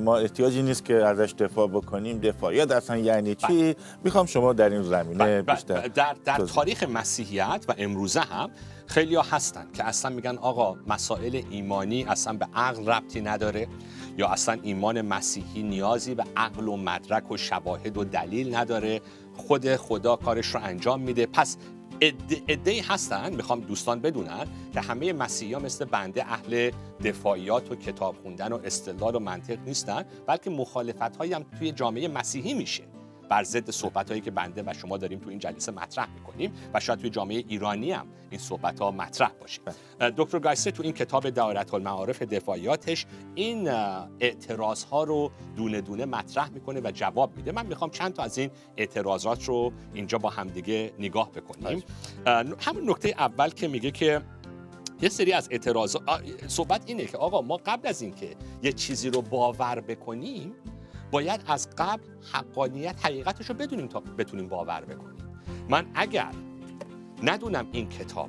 ما 0.01 0.17
احتیاجی 0.17 0.63
نیست 0.63 0.85
که 0.85 0.95
ازش 0.95 1.35
دفاع 1.39 1.69
بکنیم. 1.69 2.19
دفاعیت 2.19 2.73
اصلا 2.73 2.97
یعنی 2.97 3.35
چی؟ 3.35 3.77
می‌خوام 4.05 4.27
شما 4.27 4.53
در 4.53 4.71
این 4.71 4.83
زمینه 4.83 5.19
بله، 5.19 5.43
بله. 5.43 5.55
بیشتر 5.55 5.89
در, 5.89 6.17
در 6.25 6.37
تاریخ 6.37 6.83
مسیحیت 6.83 7.65
و 7.69 7.75
امروزه 7.79 8.21
هم 8.21 8.51
خیلی 8.87 9.15
ها 9.15 9.23
هستن 9.23 9.67
که 9.75 9.85
اصلا 9.85 10.11
میگن 10.11 10.39
آقا 10.39 10.77
مسائل 10.87 11.43
ایمانی 11.51 12.05
اصلا 12.05 12.33
به 12.33 12.49
عقل 12.55 12.87
ربطی 12.87 13.21
نداره 13.21 13.69
یا 14.17 14.29
اصلا 14.29 14.59
ایمان 14.63 15.01
مسیحی 15.01 15.63
نیازی 15.63 16.15
به 16.15 16.25
عقل 16.37 16.69
و 16.69 16.77
مدرک 16.77 17.31
و 17.31 17.37
شواهد 17.37 17.97
و 17.97 18.05
دلیل 18.05 18.55
نداره. 18.55 19.01
خود 19.37 19.77
خدا 19.77 20.17
کارش 20.17 20.47
رو 20.47 20.61
انجام 20.63 21.01
میده. 21.01 21.27
پس 21.27 21.57
ادهی 22.49 22.81
هستن 22.81 23.35
می‌خوام 23.35 23.61
دوستان 23.61 24.01
بدونن 24.01 24.47
که 24.73 24.81
همه 24.81 25.13
مسیحی 25.13 25.53
ها 25.53 25.61
مثل 25.61 25.85
بنده 25.85 26.25
اهل 26.33 26.71
دفاعیات 27.05 27.73
و 27.73 27.77
کتاب 27.77 28.17
خوندن 28.23 28.53
و 28.53 28.59
استدلال 28.65 29.15
و 29.15 29.19
منطق 29.19 29.59
نیستن 29.67 30.05
بلکه 30.27 30.51
مخالفت 30.51 31.17
هایی 31.17 31.33
هم 31.33 31.45
توی 31.59 31.73
جامعه 31.73 32.09
مسیحی 32.09 32.55
میشه. 32.55 32.83
بر 33.33 33.43
ضد 33.43 33.71
صحبت 33.71 34.09
هایی 34.09 34.21
که 34.21 34.31
بنده 34.31 34.63
و 34.67 34.73
شما 34.73 34.97
داریم 34.97 35.19
تو 35.19 35.31
این 35.31 35.39
جلسه 35.39 35.73
مطرح 35.73 36.09
می‌کنیم 36.15 36.53
و 36.75 36.81
شاید 36.81 36.99
توی 36.99 37.11
جامعه 37.11 37.45
ایرانی 37.49 37.93
هم 37.93 38.07
این 38.31 38.41
صحبت 38.41 38.81
ها 38.81 38.91
مطرح 38.91 39.31
باشه. 39.41 39.61
دکتر 40.17 40.39
گایسه 40.39 40.71
تو 40.71 40.83
این 40.83 40.93
کتاب 40.93 41.31
دایره 41.31 41.75
المعارف 41.75 42.23
دفاعیاتش 42.23 43.07
این 43.35 43.69
اعتراض 44.21 44.85
ها 44.85 45.05
رو 45.05 45.31
دونه 45.57 45.81
دونه 45.81 46.05
مطرح 46.05 46.51
می‌کنه 46.51 46.81
و 46.85 46.91
جواب 46.95 47.37
میده. 47.37 47.53
من 47.53 47.67
می‌خوام 47.67 47.91
چند 47.91 48.13
تا 48.13 48.23
از 48.23 48.39
این 48.39 48.51
اعتراضات 48.77 49.45
رو 49.45 49.73
اینجا 49.95 50.19
با 50.19 50.31
همدیگه 50.31 50.93
نگاه 50.99 51.31
بکنیم. 51.31 51.83
اه، 52.27 52.45
همون 52.59 52.91
نکته 52.91 53.09
اول 53.09 53.51
که 53.51 53.69
میگه 53.69 53.91
که 53.91 54.23
یه 55.03 55.09
سری 55.09 55.33
از 55.33 55.49
اعتراضات 55.51 56.03
آ، 56.07 56.19
صحبت 56.47 56.83
اینه 56.87 57.05
که 57.05 57.17
آقا 57.17 57.43
ما 57.43 57.57
قبل 57.67 57.89
از 57.89 58.03
اینکه 58.03 58.37
یه 58.63 58.73
چیزی 58.73 59.11
رو 59.11 59.23
باور 59.23 59.81
بکنیم 59.81 60.55
باید 61.13 61.41
از 61.47 61.69
قبل 61.79 62.03
حقانیت 62.33 63.07
حقیقتش 63.07 63.47
رو 63.51 63.55
بدونیم 63.55 63.87
تا 63.87 64.01
بتونیم 64.01 64.49
باور 64.49 64.81
بکنیم. 64.81 65.17
من 65.69 65.87
اگر 65.95 66.33
ندونم 67.23 67.67
این 67.73 67.89
کتاب 67.89 68.29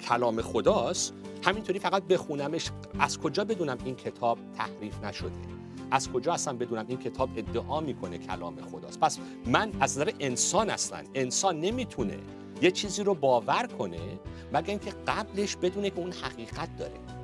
کلام 0.00 0.42
خداست 0.42 1.14
همینطوری 1.44 1.78
فقط 1.78 2.02
بخونمش 2.02 2.70
از 2.98 3.18
کجا 3.18 3.44
بدونم 3.44 3.78
این 3.84 3.94
کتاب 3.94 4.38
تحریف 4.54 5.04
نشده؟ 5.04 5.30
از 5.90 6.12
کجا 6.12 6.32
اصلا 6.32 6.56
بدونم 6.56 6.84
این 6.88 6.98
کتاب 6.98 7.30
ادعا 7.36 7.80
می‌کنه 7.80 8.18
کلام 8.18 8.56
خداست؟ 8.56 9.00
پس 9.00 9.18
من 9.46 9.72
از 9.80 9.98
نظر 9.98 10.12
انسان 10.20 10.70
اصلا 10.70 10.98
انسان 11.14 11.60
نمی‌تونه 11.60 12.18
یه 12.62 12.70
چیزی 12.70 13.02
رو 13.02 13.14
باور 13.14 13.66
کنه 13.78 14.00
مگر 14.52 14.70
اینکه 14.70 14.92
قبلش 15.06 15.56
بدونه 15.56 15.90
که 15.90 15.98
اون 15.98 16.12
حقیقت 16.12 16.76
داره. 16.76 17.19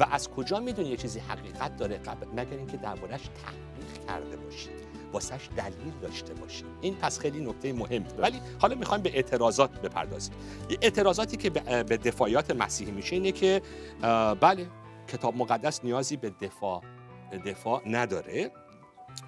و 0.00 0.06
از 0.10 0.30
کجا 0.30 0.60
می‌دونه 0.60 0.88
یه 0.88 0.96
چیزی 0.96 1.18
حقیقت 1.18 1.76
داره 1.76 1.98
قبل؟ 1.98 2.26
مگر 2.26 2.56
اینکه 2.56 2.76
دربارش 2.76 3.20
تحقیق 3.20 4.06
کرده 4.06 4.36
باشی 4.36 4.68
واسش 5.12 5.48
دلیل 5.56 5.92
داشته 6.02 6.34
باشیم 6.34 6.66
این 6.80 6.94
پس 6.94 7.18
خیلی 7.18 7.40
نکته 7.40 7.72
مهم 7.72 8.04
ولی 8.18 8.40
حالا 8.60 8.74
می‌خوایم 8.74 9.02
به 9.02 9.16
اعتراضات 9.16 9.80
بپردازیم. 9.80 10.34
اعتراضاتی 10.82 11.36
که 11.36 11.50
به 11.50 11.96
دفاعیات 11.96 12.50
مسیحی 12.50 12.90
میشه 12.90 13.16
اینه 13.16 13.32
که 13.32 13.62
بله 14.40 14.66
کتاب 15.08 15.36
مقدس 15.36 15.84
نیازی 15.84 16.16
به 16.16 16.30
دفاع 16.30 16.82
دفاع 17.44 17.82
نداره 17.86 18.50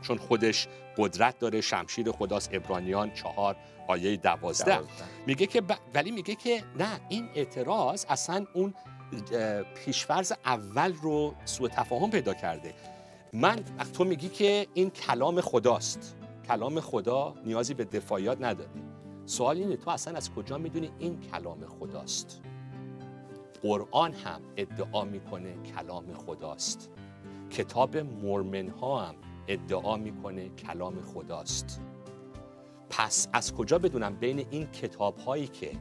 چون 0.02 0.19
خودش 0.19 0.69
قدرت 0.97 1.38
داره. 1.38 1.61
شمشیر 1.61 2.12
خداست 2.12 2.50
ابرانیان 2.52 3.14
چهار 3.14 3.57
آیه 3.88 4.17
دوازده. 4.17 4.81
میگه 5.26 5.47
که 5.47 5.62
ولی 5.95 6.11
میگه 6.11 6.35
که 6.35 6.62
نه 6.79 7.00
این 7.09 7.29
اعتراض 7.35 8.07
اصلا 8.09 8.47
اون 8.55 8.75
پیشفرز 9.75 10.33
اول 10.45 10.92
رو 11.02 11.35
سوء 11.45 11.69
تفاهم 11.69 12.11
پیدا 12.11 12.35
کرده. 12.35 12.75
من 13.33 13.57
تو 13.95 14.04
میگی 14.04 14.28
که 14.28 14.66
این 14.75 14.90
کلام 14.90 15.40
خداست. 15.40 16.16
کلام 16.49 16.81
خدا 16.81 17.35
نیازی 17.45 17.75
به 17.75 17.85
دفاعیات 17.85 18.42
نداره. 18.42 18.71
سوال 19.26 19.57
اینه 19.57 19.76
تو 19.76 19.90
اصلا 19.90 20.16
از 20.16 20.31
کجا 20.31 20.59
می‌دونی 20.59 20.90
این 20.99 21.21
کلام 21.21 21.66
خداست؟ 21.66 22.40
قرآن 23.62 24.12
هم 24.12 24.40
ادعا 24.57 25.04
می‌کنه 25.04 25.54
کلام 25.62 26.14
خداست. 26.14 26.90
کتاب 27.50 27.97
مورمن 27.97 28.69
ها 28.69 29.00
هم 29.00 29.14
ادعا 29.49 29.97
می‌کنه 29.97 30.49
کلام 30.49 31.00
خداست. 31.00 31.81
پس 32.90 33.28
از 33.33 33.54
کجا 33.54 33.78
بدونم 33.78 34.14
بین 34.14 34.47
این 34.50 34.66
کتاب 34.66 35.19
هایی 35.19 35.47
که 35.47 35.73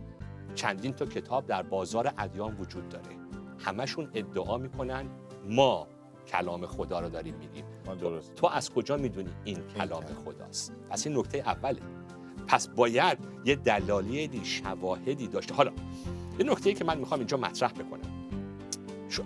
چندین 0.56 0.94
تا 0.94 1.06
کتاب 1.06 1.48
در 1.48 1.64
بازار 1.64 2.14
ادیان 2.18 2.58
وجود 2.58 2.90
داره؟ 2.90 3.21
همشون 3.66 4.10
ادعا 4.14 4.58
می‌کنن 4.58 5.06
ما 5.50 5.88
کلام 6.28 6.66
خدا 6.66 7.00
رو 7.00 7.10
داریم 7.10 7.36
میگیم. 7.36 7.66
درست. 8.02 8.36
تو 8.36 8.48
از 8.48 8.70
کجا 8.70 8.98
می‌دونی 8.98 9.30
این 9.44 9.58
کلام 9.78 10.04
خداست؟ 10.26 10.74
پس 10.90 11.08
این 11.08 11.18
نکته 11.18 11.38
اوله. 11.38 11.82
پس 12.48 12.68
باید 12.68 13.18
یه 13.46 13.56
دلالی 13.56 14.42
شواهدی 14.44 15.28
داشته. 15.28 15.54
حالا 15.54 15.72
یه 16.40 16.46
نکته 16.46 16.74
که 16.74 16.84
من 16.84 16.98
می‌خوام 16.98 17.20
اینجا 17.20 17.38
مطرح 17.38 17.72
بکنم. 17.72 18.02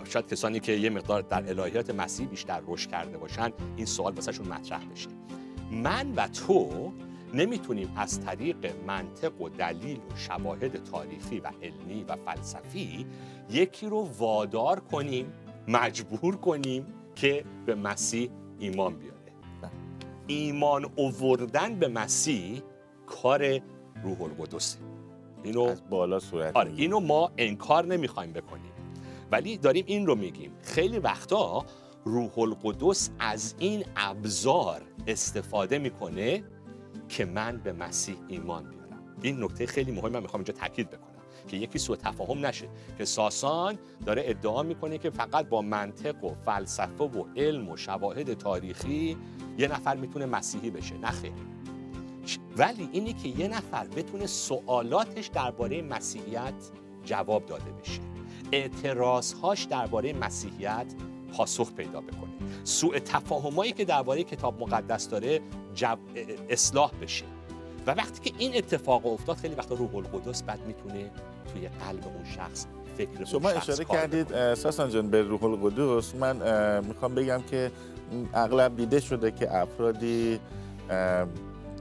شاید 0.04 0.28
کسانی 0.28 0.60
که 0.60 0.72
یه 0.72 0.90
مقدار 0.90 1.22
در 1.22 1.60
الهیات 1.60 1.90
مسیح 1.90 2.28
بیشتر 2.28 2.60
رشد 2.66 2.90
کرده 2.90 3.18
باشن 3.18 3.50
این 3.76 3.86
سوال 3.86 4.14
واسهشون 4.14 4.48
مطرح 4.48 4.84
بشه. 4.84 5.08
من 5.70 6.12
و 6.16 6.28
تو 6.28 6.92
نمی‌تونیم 7.36 7.92
از 7.96 8.20
طریق 8.20 8.72
منطق 8.86 9.40
و 9.40 9.48
دلیل 9.48 9.96
و 9.96 10.16
شواهد 10.16 10.84
تاریخی 10.84 11.40
و 11.40 11.50
علمی 11.62 12.04
و 12.08 12.16
فلسفی 12.16 13.06
یکی 13.50 13.86
رو 13.86 14.08
وادار 14.18 14.80
کنیم 14.80 15.32
مجبور 15.68 16.36
کنیم 16.36 16.86
که 17.14 17.44
به 17.66 17.74
مسیح 17.74 18.30
ایمان 18.58 18.96
بیاره. 18.96 19.16
ایمان 20.26 20.90
اووردن 20.96 21.74
به 21.74 21.88
مسیح 21.88 22.62
کار 23.06 23.60
روح 24.02 24.22
القدسه. 24.22 24.78
اینو 25.44 25.62
از 25.62 25.90
بالا 25.90 26.18
صورت 26.18 26.56
آره 26.56 26.72
اینو 26.76 27.00
ما 27.00 27.32
انکار 27.38 27.86
نمی‌خوایم 27.86 28.32
بکنیم. 28.32 28.72
ولی 29.30 29.56
داریم 29.56 29.84
این 29.86 30.06
رو 30.06 30.14
میگیم. 30.14 30.52
خیلی 30.62 30.98
وقتا 30.98 31.64
روح 32.04 32.38
القدس 32.38 33.10
از 33.18 33.54
این 33.58 33.84
ابزار 33.96 34.82
استفاده 35.06 35.78
می‌کنه 35.78 36.42
که 37.08 37.24
من 37.24 37.56
به 37.64 37.72
مسیح 37.72 38.16
ایمان 38.28 38.70
بیارم. 38.70 39.16
این 39.22 39.44
نکته 39.44 39.66
خیلی 39.66 39.92
مهم 39.92 40.12
من 40.12 40.22
می‌خوام 40.22 40.40
اینجا 40.40 40.54
تاکید 40.54 40.90
بکنم 40.90 41.16
که 41.48 41.56
یکی 41.56 41.78
سوء 41.78 41.96
تفاهم 41.96 42.46
نشه 42.46 42.68
که 42.98 43.04
ساسان 43.04 43.78
داره 44.06 44.22
ادعا 44.26 44.62
می‌کنه 44.62 44.98
که 44.98 45.10
فقط 45.10 45.48
با 45.48 45.62
منطق 45.62 46.24
و 46.24 46.34
فلسفه 46.34 47.04
و 47.04 47.24
علم 47.36 47.68
و 47.68 47.76
شواهد 47.76 48.34
تاریخی 48.34 49.16
یه 49.58 49.68
نفر 49.68 49.96
می‌تونه 49.96 50.26
مسیحی 50.26 50.70
بشه. 50.70 50.98
نخیر 50.98 51.32
ولی 52.56 52.88
اینی 52.92 53.12
که 53.12 53.28
یه 53.28 53.48
نفر 53.48 53.86
بتونه 53.86 54.26
سوالاتش 54.26 55.26
درباره 55.26 55.82
مسیحیت 55.82 56.54
جواب 57.04 57.46
داده 57.46 57.72
بشه. 57.72 58.00
اعتراضهاش 58.52 59.64
درباره 59.64 60.12
مسیحیت 60.12 60.94
پاسخ 61.32 61.72
پیدا 61.72 62.00
بکنه. 62.00 62.35
سوء 62.64 62.98
تفاهمایی 62.98 63.72
که 63.72 63.84
درباره 63.84 64.24
کتاب 64.24 64.60
مقدس 64.60 65.08
داره 65.08 65.40
اصلاح 66.48 66.90
بشه. 67.02 67.24
و 67.86 67.90
وقتی 67.90 68.30
که 68.30 68.36
این 68.38 68.56
اتفاق 68.56 69.06
افتاد 69.06 69.36
خیلی 69.36 69.54
وقتا 69.54 69.74
روح 69.74 69.96
القدس 69.96 70.42
بعد 70.42 70.66
می‌تونه 70.66 71.10
توی 71.52 71.68
قلب 71.68 72.04
اون 72.04 72.24
شخص 72.36 72.66
فکر 72.96 73.24
شما 73.24 73.48
اشاره 73.48 73.84
کردید 73.84 74.54
ساسان 74.54 74.90
جان 74.90 75.10
به 75.10 75.22
روح 75.22 75.44
القدس. 75.44 76.14
من 76.14 76.36
می‌خوام 76.84 77.14
بگم 77.14 77.42
که 77.50 77.70
اغلب 78.34 78.76
دیده 78.76 79.00
شده 79.00 79.30
که 79.30 79.56
افرادی 79.56 80.40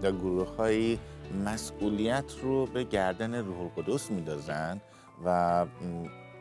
یا 0.03 0.11
گروه 0.11 0.55
هایی 0.55 0.99
مسئولیت 1.45 2.33
رو 2.41 2.65
به 2.65 2.83
گردن 2.83 3.35
روح 3.35 3.61
القدس 3.61 4.11
میدازن 4.11 4.81
و 5.25 5.65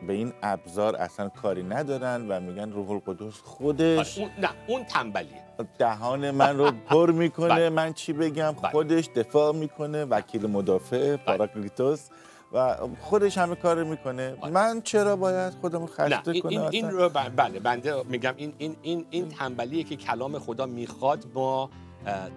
به 0.07 0.13
این 0.13 0.33
ابزار 0.43 0.95
اصلا 0.95 1.29
کاری 1.29 1.63
ندارن 1.63 2.27
و 2.29 2.39
میگن 2.39 2.71
روح 2.71 2.91
القدس 2.91 3.41
خودش 3.43 4.17
اون 4.17 4.29
نه 4.41 4.49
اون 4.67 4.83
تنبلیه 4.83 5.41
دهان 5.77 6.31
من 6.31 6.57
رو 6.57 6.71
پر 6.89 7.11
می‌کنه 7.11 7.49
بله. 7.49 7.69
من 7.69 7.93
چی 7.93 8.13
بگم 8.13 8.51
بله. 8.51 8.71
خودش 8.71 9.09
دفاع 9.15 9.53
می‌کنه 9.53 10.05
وکیل 10.05 10.45
مدافع 10.45 11.15
بله. 11.15 11.17
پاراکلیتوس 11.17 12.09
و 12.53 12.77
خودش 13.01 13.37
همه 13.37 13.55
کار 13.55 13.83
می‌کنه 13.83 14.35
من 14.51 14.81
چرا 14.81 15.15
باید 15.15 15.53
خودم 15.53 15.85
خسته 15.85 16.39
کنم 16.39 16.51
این, 16.51 16.61
این 16.61 16.89
رو 16.89 17.09
بله 17.09 17.59
بنده 17.59 18.03
میگم 18.03 18.33
این 18.37 18.53
این 18.57 18.75
این 18.81 19.05
این 19.09 19.29
تنبلیه 19.29 19.83
که 19.83 19.95
کلام 19.95 20.39
خدا 20.39 20.65
می‌خواد 20.65 21.25
ما 21.33 21.69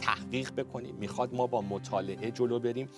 تحقیق 0.00 0.52
بکنیم. 0.54 0.94
می‌خواد 0.94 1.34
ما 1.34 1.46
با 1.46 1.60
مطالعه 1.60 2.30
جلو 2.30 2.58
بریم. 2.58 2.88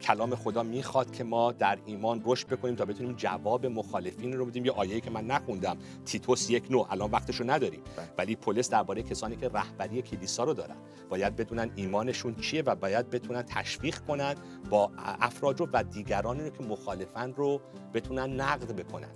کلام 0.00 0.34
خدا 0.34 0.62
می‌خواد 0.62 1.10
که 1.10 1.24
ما 1.24 1.52
در 1.52 1.78
ایمان 1.86 2.22
رشد 2.24 2.48
بکنیم 2.48 2.74
تا 2.74 2.84
بتونیم 2.84 3.12
جواب 3.16 3.66
مخالفین 3.66 4.32
رو 4.32 4.46
بدیم. 4.46 4.64
یه 4.64 4.72
آیه‌ای 4.72 5.00
که 5.00 5.10
من 5.10 5.26
نخوندم 5.26 5.76
تیتوس 6.04 6.50
یک 6.50 6.70
نو 6.70 6.84
الان 6.90 7.10
وقتش 7.10 7.36
رو 7.36 7.50
نداریم. 7.50 7.80
بله. 7.96 8.08
ولی 8.18 8.36
پلیس 8.36 8.70
درباره 8.70 9.02
کسانی 9.02 9.36
که 9.36 9.48
رهبری 9.48 10.02
کلیسا 10.02 10.44
رو 10.44 10.54
دارن 10.54 10.76
باید 11.10 11.36
بدونن 11.36 11.70
ایمانشون 11.76 12.34
چیه 12.34 12.62
و 12.62 12.74
باید 12.74 13.10
بتونن 13.10 13.42
تشویق 13.42 13.98
کنن 13.98 14.34
با 14.70 14.90
افراد 14.98 15.60
رو 15.60 15.68
و 15.72 15.84
دیگرانی 15.84 16.42
رو 16.42 16.50
که 16.50 16.64
مخالفن 16.64 17.32
رو 17.34 17.60
بتونن 17.94 18.40
نقد 18.40 18.76
بکنن. 18.76 19.08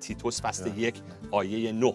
تیتوس 0.00 0.42
فصل 0.42 0.70
بله. 0.70 0.80
یک 0.80 1.02
آیه 1.30 1.72
9 1.72 1.94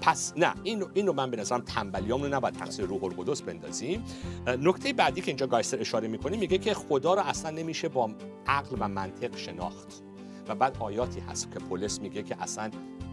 پس 0.00 0.32
نه 0.36 0.54
این 0.62 1.06
رو 1.06 1.12
من 1.12 1.30
به 1.30 1.36
نظرم 1.36 1.60
تنبلیام 1.60 2.22
رو 2.22 2.28
نباید 2.28 2.54
تقصیر 2.54 2.84
روح 2.84 3.04
القدس 3.04 3.42
بندازیم. 3.42 4.04
نکته 4.46 4.92
بعدی 4.92 5.20
که 5.20 5.28
اینجا 5.28 5.46
گایستر 5.46 5.80
اشاره 5.80 6.08
می‌کنه 6.08 6.36
میگه 6.36 6.58
که 6.58 6.74
خدا 6.74 7.14
رو 7.14 7.20
اصلا 7.20 7.50
نمیشه 7.50 7.88
با 7.88 8.10
عقل 8.46 8.76
و 8.80 8.88
منطق 8.88 9.36
شناخت. 9.36 10.02
و 10.48 10.54
بعد 10.54 10.76
آیاتی 10.80 11.20
هست 11.20 11.52
که 11.52 11.58
پولس 11.58 12.00
میگه 12.00 12.22
که 12.22 12.42
اصلا 12.42 12.70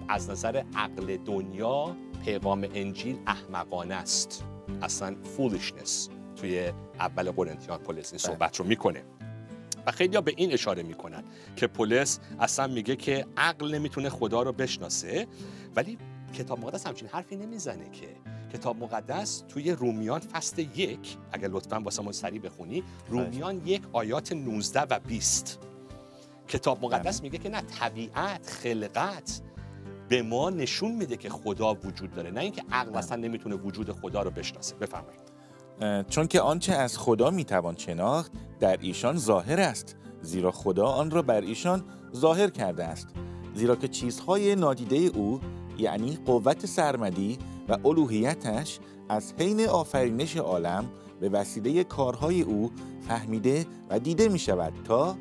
از 0.08 0.30
نظر 0.30 0.64
عقل 0.76 1.18
دنیا 1.18 1.96
پیغام 2.26 2.68
انجیل 2.74 3.18
احمقانه 3.28 3.96
است. 3.96 4.44
اصلا 4.82 5.16
فولشنس 5.38 6.10
توی 6.36 6.72
اول 7.00 7.32
قرنتیان 7.32 7.80
پولس 7.80 8.12
این 8.12 8.20
صحبت 8.20 8.60
رو 8.60 8.66
می‌کنه. 8.66 9.04
و 9.88 9.92
خیلی 9.92 10.16
ها 10.16 10.22
به 10.22 10.34
این 10.38 10.54
اشاره 10.54 10.84
می‌کنن 10.84 11.24
که 11.56 11.68
پولس 11.68 12.20
اصلا 12.40 12.68
میگه 12.68 12.96
که 12.96 13.26
عقل 13.38 13.76
نمی‌تونه 13.76 14.10
خدا 14.10 14.42
رو 14.42 14.52
بشناسه 14.52 15.28
ولی 15.76 15.98
کتاب 16.36 16.60
مقدس 16.60 16.88
همچین 16.88 17.08
حرفی 17.08 17.36
نمی‌زنه 17.36 17.90
که 17.90 18.08
کتاب 18.54 18.78
مقدس 18.84 19.44
توی 19.50 19.72
رومیان 19.72 20.20
فصل 20.20 20.62
یک 20.76 21.18
اگر 21.32 21.48
لطفا 21.48 21.80
واسه 21.80 22.04
ما 22.04 22.12
سریع 22.12 22.42
بخونی 22.42 22.84
رومیان 23.10 23.62
یک 23.66 23.82
آیات 23.94 24.32
19 24.32 24.82
و 24.82 25.00
20 25.00 25.60
کتاب 26.48 26.86
مقدس 26.86 27.22
میگه 27.22 27.38
که 27.38 27.50
نه 27.50 27.62
طبیعت 27.62 28.50
خلقت 28.50 29.42
به 30.10 30.22
ما 30.22 30.50
نشون 30.50 30.92
میده 30.92 31.18
که 31.18 31.30
خدا 31.30 31.74
وجود 31.74 32.14
داره. 32.14 32.32
نه 32.32 32.42
اینکه 32.42 32.64
عقل 32.72 32.96
اصلا 32.96 33.18
نمی‌تونه 33.18 33.56
وجود 33.56 33.92
خدا 33.92 34.22
رو 34.22 34.32
بشناسه. 34.32 34.76
بفرمایید. 34.76 35.36
چون 36.10 36.28
که 36.28 36.42
آنچه 36.42 36.74
از 36.74 36.98
خدا 36.98 37.30
می‌توان 37.30 37.78
شناخت 37.78 38.32
در 38.60 38.78
ایشان 38.82 39.18
ظاهر 39.18 39.60
است 39.60 39.96
زیرا 40.22 40.52
خدا 40.52 40.88
آن 40.88 41.12
را 41.12 41.22
بر 41.22 41.42
ایشان 41.42 41.84
ظاهر 42.16 42.50
کرده 42.50 42.84
است. 42.84 43.08
زیرا 43.56 43.76
که 43.76 43.88
چیزهای 43.88 44.56
نادیده 44.56 44.96
او 44.96 45.42
یعنی 45.78 46.18
قوت 46.26 46.66
سرمدی 46.66 47.38
و 47.70 47.88
الوهیتش 47.88 48.80
از 49.10 49.34
حین 49.40 49.68
آفرینش 49.68 50.38
عالم 50.38 50.90
به 51.20 51.30
وسیله 51.30 51.84
کارهای 51.84 52.42
او 52.42 52.72
فهمیده 53.08 53.66
و 53.90 54.00
دیده 54.00 54.30
می 54.30 54.40
شود 54.40 54.74
تا 54.84 55.16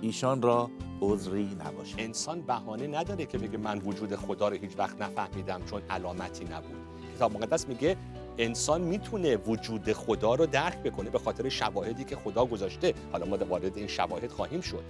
ایشان 0.00 0.42
را 0.42 0.70
عذری 1.00 1.56
نباشه 1.66 1.94
انسان 1.98 2.40
بهانه 2.40 2.86
نداره 2.86 3.26
که 3.26 3.38
بگه 3.38 3.58
من 3.58 3.78
وجود 3.78 4.16
خدا 4.16 4.48
رو 4.48 4.56
هیچ 4.56 4.78
وقت 4.78 5.02
نفهمیدم 5.02 5.60
چون 5.70 5.82
علامتی 5.90 6.44
نبود. 6.44 6.76
کتاب 7.16 7.32
مقدس 7.32 7.68
میگه 7.68 7.96
انسان 8.40 8.80
می‌تونه 8.80 9.36
وجود 9.36 9.92
خدا 9.92 10.34
رو 10.34 10.46
درک 10.46 10.78
بکنه 10.78 11.10
به 11.10 11.18
خاطر 11.18 11.48
شواهدی 11.48 12.04
که 12.04 12.16
خدا 12.16 12.46
گذاشته. 12.46 12.94
حالا 13.12 13.26
ما 13.26 13.36
وارد 13.36 13.76
این 13.76 13.86
شواهد 13.86 14.30
خواهیم 14.30 14.60
شد. 14.60 14.84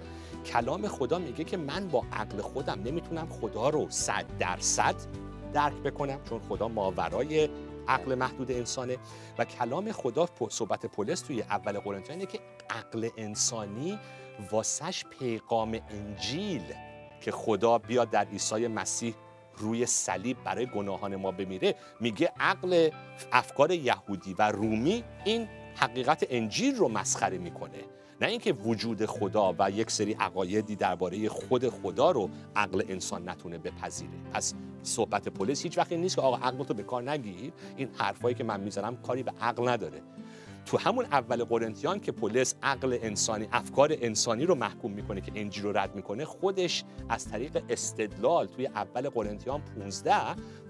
کلام 0.46 0.88
خدا 0.88 1.18
میگه 1.18 1.44
که 1.44 1.56
من 1.56 1.88
با 1.88 2.04
عقل 2.12 2.40
خودم 2.40 2.82
نمی‌تونم 2.84 3.28
خدا 3.28 3.68
رو 3.68 3.86
صد 3.88 4.24
درصد 4.38 4.94
درک 5.52 5.74
بکنم 5.74 6.20
چون 6.28 6.40
خدا 6.48 6.68
ماورای 6.68 7.48
عقل 7.88 8.14
محدود 8.14 8.50
انسانه. 8.50 8.96
و 9.38 9.44
کلام 9.44 9.92
خدا 9.92 10.28
صحبت 10.48 10.86
پولس 10.86 11.20
توی 11.20 11.42
اول 11.42 11.78
قرنتیان 11.78 12.26
که 12.26 12.40
عقل 12.70 13.08
انسانی 13.16 13.98
واسش 14.50 15.04
پیغام 15.18 15.78
انجیل 15.90 16.62
که 17.20 17.30
خدا 17.30 17.78
بیاد 17.78 18.10
در 18.10 18.24
عیسی 18.24 18.66
مسیح 18.66 19.14
روی 19.60 19.86
صلیب 19.86 20.36
برای 20.44 20.66
گناهان 20.66 21.16
ما 21.16 21.30
بمیره 21.30 21.74
میگه 22.00 22.32
عقل 22.40 22.90
افکار 23.32 23.70
یهودی 23.70 24.34
و 24.38 24.50
رومی 24.50 25.04
این 25.24 25.48
حقیقت 25.76 26.26
انجیل 26.30 26.76
رو 26.76 26.88
مسخره 26.88 27.38
می‌کنه. 27.38 27.78
نه 28.20 28.28
اینکه 28.28 28.52
وجود 28.52 29.06
خدا 29.06 29.54
و 29.58 29.70
یک 29.70 29.90
سری 29.90 30.12
عقایدی 30.12 30.76
درباره 30.76 31.28
خود 31.28 31.68
خدا 31.68 32.10
رو 32.10 32.30
عقل 32.56 32.82
انسان 32.88 33.28
نتونه 33.28 33.58
بپذیره. 33.58 34.10
پس 34.32 34.54
صحبت 34.82 35.28
پلیس 35.28 35.62
هیچ 35.62 35.78
وقت 35.78 35.92
نیست 35.92 36.16
که 36.16 36.22
آقا 36.22 36.36
عقل 36.36 36.64
تو 36.64 36.74
به 36.74 36.82
کار 36.82 37.10
نگیر. 37.10 37.52
این 37.76 37.88
حرفایی 37.98 38.34
که 38.34 38.44
من 38.44 38.60
می‌زنم 38.60 38.96
کاری 38.96 39.22
به 39.22 39.32
عقل 39.40 39.68
نداره. 39.68 40.02
تو 40.70 40.78
همون 40.78 41.04
اول 41.04 41.44
قرنتیان 41.44 42.00
که 42.00 42.12
پولس 42.12 42.54
عقل 42.62 42.98
انسانی 43.02 43.48
افکار 43.52 43.96
انسانی 44.00 44.46
رو 44.46 44.54
محکوم 44.54 44.92
می‌کنه 44.92 45.20
که 45.20 45.32
انجیل 45.34 45.64
رو 45.64 45.78
رد 45.78 45.94
می‌کنه 45.94 46.24
خودش 46.24 46.84
از 47.08 47.28
طریق 47.28 47.62
استدلال 47.68 48.46
توی 48.46 48.66
اول 48.66 49.08
قرنتیان 49.08 49.60
15 49.60 50.14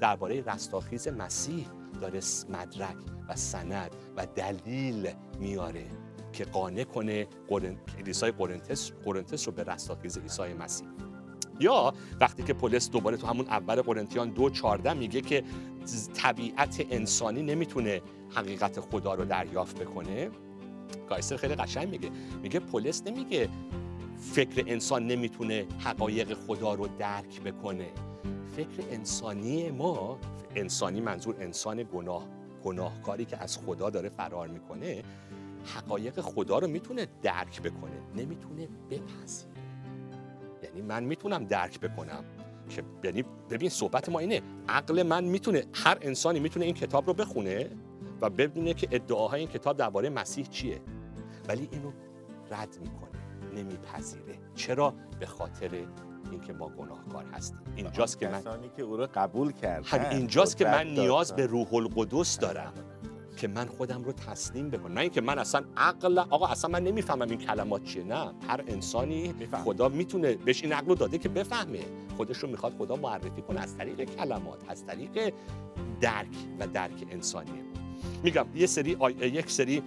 درباره 0.00 0.40
رستاخیز 0.40 1.08
مسیح 1.08 1.66
داره 2.00 2.20
مدرک 2.48 2.96
و 3.28 3.36
سند 3.36 3.96
و 4.16 4.26
دلیل 4.26 5.10
میاره 5.40 5.84
که 6.32 6.44
قانع 6.44 6.84
کنه 6.84 7.26
کلیسای 7.96 8.30
قرنتس, 8.30 8.92
قرنتس 9.04 9.48
رو 9.48 9.54
به 9.54 9.64
رستاخیز 9.64 10.18
عیسی 10.18 10.42
مسیح. 10.42 10.88
یا 11.60 11.94
وقتی 12.20 12.42
که 12.42 12.52
پولس 12.52 12.90
دوباره 12.90 13.16
تو 13.16 13.26
همون 13.26 13.46
اول 13.46 13.82
قرنتیان 13.82 14.30
دو 14.30 14.50
چارده 14.50 14.92
میگه 14.92 15.20
که 15.20 15.44
طبیعت 16.14 16.86
انسانی 16.90 17.42
نمی‌تونه 17.42 18.00
حقیقت 18.30 18.80
خدا 18.80 19.14
رو 19.14 19.24
دریافت 19.24 19.82
بکنه. 19.82 20.30
گایسر 21.08 21.36
خیلی 21.36 21.54
قشنگ 21.54 21.88
میگه. 21.88 22.10
میگه 22.42 22.60
پولس 22.60 23.02
نمیگه 23.06 23.48
فکر 24.20 24.64
انسان 24.66 25.06
نمی‌تونه 25.06 25.66
حقایق 25.78 26.34
خدا 26.34 26.74
رو 26.74 26.88
درک 26.98 27.40
بکنه. 27.40 27.88
فکر 28.56 28.84
انسانی 28.90 29.70
ما 29.70 30.18
انسانی 30.54 31.00
منظور 31.00 31.36
انسان 31.40 31.84
گناه 31.94 32.26
گناهکاری 32.64 33.24
که 33.24 33.42
از 33.42 33.58
خدا 33.58 33.90
داره 33.90 34.08
فرار 34.08 34.48
می‌کنه 34.48 35.02
حقایق 35.64 36.20
خدا 36.20 36.58
رو 36.58 36.68
می‌تونه 36.68 37.06
درک 37.22 37.62
بکنه 37.62 38.00
نمی‌تونه 38.16 38.68
بپذیره. 38.90 39.50
یعنی 40.62 40.82
من 40.82 41.04
می‌تونم 41.04 41.44
درک 41.44 41.80
بکنم. 41.80 42.24
که 42.70 42.82
یعنی 43.04 43.24
ببین 43.50 43.68
صحبت 43.68 44.08
ما 44.08 44.18
اینه 44.18 44.42
عقل 44.68 45.02
من 45.02 45.24
می‌تونه 45.24 45.64
هر 45.72 45.98
انسانی 46.00 46.40
می‌تونه 46.40 46.64
این 46.64 46.74
کتاب 46.74 47.06
رو 47.06 47.14
بخونه 47.14 47.70
و 48.20 48.30
ببینه 48.30 48.74
که 48.74 48.88
ادعاهای 48.90 49.40
این 49.40 49.48
کتاب 49.48 49.76
درباره 49.76 50.10
مسیح 50.10 50.46
چیه. 50.46 50.80
ولی 51.48 51.68
اینو 51.72 51.92
رد 52.50 52.78
می‌کنه 52.80 53.10
نمیپذیره. 53.54 54.38
چرا؟ 54.54 54.94
به 55.20 55.26
خاطر 55.26 55.70
اینکه 56.30 56.52
ما 56.52 56.68
گناهکار 56.68 57.24
هستیم. 57.32 57.60
اینجاست 57.76 58.18
که 58.18 58.28
من 58.28 58.42
که 58.76 58.82
او 58.82 58.96
رو 58.96 59.08
قبول 59.14 59.52
کردن. 59.52 60.10
اینجاست 60.10 60.56
که 60.56 60.64
من 60.64 60.86
نیاز 60.86 61.36
به 61.36 61.46
روح 61.46 61.74
القدس 61.74 62.38
دارم. 62.38 62.72
که 63.40 63.48
من 63.48 63.66
خودم 63.66 64.02
رو 64.02 64.12
تسلیم 64.12 64.70
بکنم. 64.70 64.92
نه 64.92 65.00
اینکه 65.00 65.20
من 65.20 65.38
اصلا 65.38 65.64
عقل 65.76 66.18
آقا 66.18 66.46
اصلا 66.46 66.70
من 66.70 66.84
نمی‌فهمم 66.84 67.30
این 67.30 67.38
کلمات 67.38 67.84
چیه. 67.84 68.04
نه 68.04 68.32
هر 68.48 68.64
انسانی 68.68 69.34
خدا 69.64 69.88
می‌تونه 69.88 70.34
بهش 70.34 70.62
این 70.62 70.72
عقل 70.72 70.86
رو 70.86 70.94
داده 70.94 71.18
که 71.18 71.28
بفهمه. 71.28 71.80
خودش 72.16 72.38
رو 72.38 72.48
می‌خواد 72.48 72.72
خدا 72.78 72.96
معرفی 72.96 73.42
کنه. 73.42 73.60
از 73.60 73.76
طریق 73.76 74.04
کلمات 74.16 74.58
از 74.68 74.86
طریق 74.86 75.32
درک 76.00 76.36
و 76.58 76.66
درک 76.66 77.06
انسانی. 77.10 77.50
میگم 78.22 78.46
یه 78.54 78.66
سری 78.66 78.96
یک 79.20 79.50
سری 79.50 79.82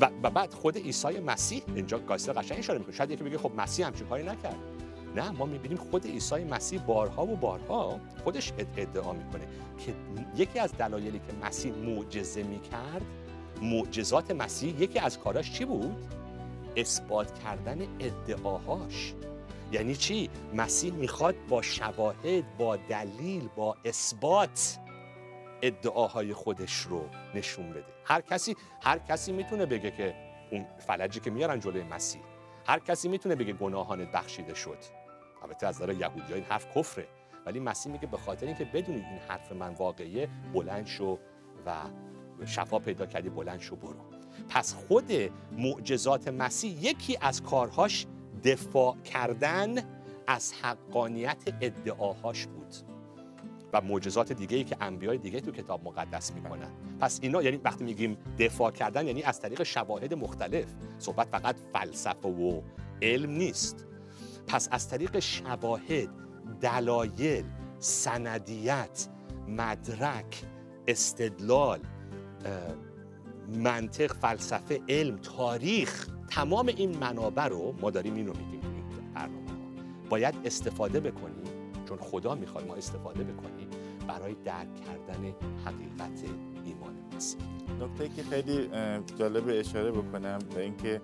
و 0.00 0.30
بعد 0.30 0.54
خود 0.54 0.76
عیسی 0.76 1.20
مسیح 1.20 1.62
اینجا 1.74 1.98
گایسته 1.98 2.32
قشنگ 2.32 2.58
اشاره 2.58 2.78
می‌کنه. 2.78 2.94
شاید 2.94 3.10
یکی 3.10 3.24
بگه 3.24 3.38
خب 3.38 3.52
مسیح 3.56 3.86
همچین 3.86 4.06
کاری 4.06 4.22
نکرد. 4.22 4.56
نه 5.16 5.30
ما 5.30 5.46
می‌بینیم 5.46 5.78
خود 5.78 6.06
عیسی 6.06 6.44
مسیح 6.44 6.80
بارها 6.80 7.26
و 7.26 7.36
بارها 7.36 8.00
خودش 8.24 8.52
ادعا 8.76 9.12
می‌کنه 9.12 9.46
که 9.78 9.94
یکی 10.36 10.58
از 10.58 10.72
دلایلی 10.72 11.18
که 11.18 11.46
مسیح 11.46 11.72
معجزه 11.74 12.42
می‌کرد 12.42 13.02
معجزات 13.62 14.30
مسیح 14.30 14.82
یکی 14.82 14.98
از 14.98 15.18
کاراش 15.18 15.52
چی 15.52 15.64
بود؟ 15.64 15.96
اثبات 16.76 17.38
کردن 17.38 17.86
ادعاهاش 18.00 19.14
یعنی 19.72 19.96
چی؟ 19.96 20.30
مسیح 20.54 20.92
می‌خواد 20.92 21.34
با 21.48 21.62
شواهد، 21.62 22.56
با 22.58 22.76
دلیل، 22.76 23.48
با 23.56 23.76
اثبات 23.84 24.78
ادعاهای 25.62 26.34
خودش 26.34 26.80
رو 26.80 27.04
نشون 27.34 27.70
بده 27.70 27.84
هر 28.04 28.20
کسی 28.20 28.56
هر 28.82 28.98
کسی 28.98 29.32
می‌تونه 29.32 29.66
بگه 29.66 29.90
که 29.90 30.14
اون 30.52 30.66
فلجی 30.78 31.20
که 31.20 31.30
میارن 31.30 31.60
جلوی 31.60 31.82
مسیح 31.82 32.22
هر 32.66 32.78
کسی 32.78 33.08
می‌تونه 33.08 33.34
بگه 33.34 33.52
گناهانت 33.52 34.12
بخشیده 34.12 34.54
شد 34.54 34.78
البته 35.42 35.66
از 35.66 35.82
نظر 35.82 35.92
یهودی 35.92 36.34
این 36.34 36.44
حرف 36.44 36.66
کفره. 36.76 37.06
ولی 37.46 37.60
مسیح 37.60 37.92
میگه 37.92 38.06
به 38.06 38.16
خاطر 38.16 38.46
اینکه 38.46 38.64
بدونی 38.64 38.96
این 38.96 39.18
حرف 39.28 39.52
من 39.52 39.74
واقعیه 39.74 40.28
بلند 40.54 40.86
شو 40.86 41.18
و 41.66 41.74
شفا 42.46 42.78
پیدا 42.78 43.06
کردی 43.06 43.28
بلند 43.28 43.60
شو 43.60 43.76
برو. 43.76 44.00
پس 44.48 44.74
خود 44.74 45.12
معجزات 45.58 46.28
مسیح 46.28 46.84
یکی 46.84 47.18
از 47.20 47.42
کارهاش 47.42 48.06
دفاع 48.44 48.96
کردن 48.96 49.74
از 50.26 50.52
حقانیت 50.62 51.42
ادعاهاش 51.60 52.46
بود. 52.46 52.74
و 53.72 53.80
معجزات 53.80 54.32
دیگه 54.32 54.56
ای 54.56 54.64
که 54.64 54.76
انبیای 54.80 55.18
دیگه 55.18 55.40
تو 55.40 55.52
کتاب 55.52 55.84
مقدس 55.84 56.32
می‌کنن. 56.32 56.70
پس 57.00 57.18
اینا 57.22 57.42
یعنی 57.42 57.56
وقتی 57.56 57.84
میگیم 57.84 58.16
دفاع 58.38 58.70
کردن 58.70 59.06
یعنی 59.06 59.22
از 59.22 59.40
طریق 59.40 59.62
شواهد 59.62 60.14
مختلف. 60.14 60.66
صحبت 60.98 61.28
فقط 61.28 61.56
فلسفه 61.72 62.28
و 62.28 62.60
علم 63.02 63.30
نیست. 63.30 63.86
پس 64.46 64.68
از 64.70 64.88
طریق 64.88 65.18
شواهد 65.18 66.08
دلایل 66.60 67.44
سندیت 67.78 69.08
مدرک 69.48 70.42
استدلال 70.88 71.80
منطق 73.56 74.12
فلسفه 74.12 74.80
علم 74.88 75.16
تاریخ 75.16 76.08
تمام 76.30 76.66
این 76.66 76.98
منابع 76.98 77.48
رو 77.48 77.74
ما 77.80 77.90
داریم 77.90 78.14
این 78.14 78.26
رو 78.26 78.32
میگیم 78.36 78.60
این 78.74 79.12
برنامه. 79.14 79.50
باید 80.10 80.34
استفاده 80.44 81.00
بکنیم 81.00 81.44
چون 81.88 81.98
خدا 81.98 82.34
می‌خواد 82.34 82.66
ما 82.66 82.74
استفاده 82.74 83.24
بکنیم 83.24 83.68
برای 84.08 84.34
درک 84.44 84.68
کردن 84.74 85.34
حقیقت 85.64 86.24
ایمان 86.64 86.94
مسیح. 87.16 87.40
نکته 87.80 88.08
که 88.08 88.22
خیلی 88.22 88.68
جالب 89.18 89.44
اشاره 89.48 89.90
بکنم 89.90 90.38
به 90.54 90.62
اینکه 90.62 91.00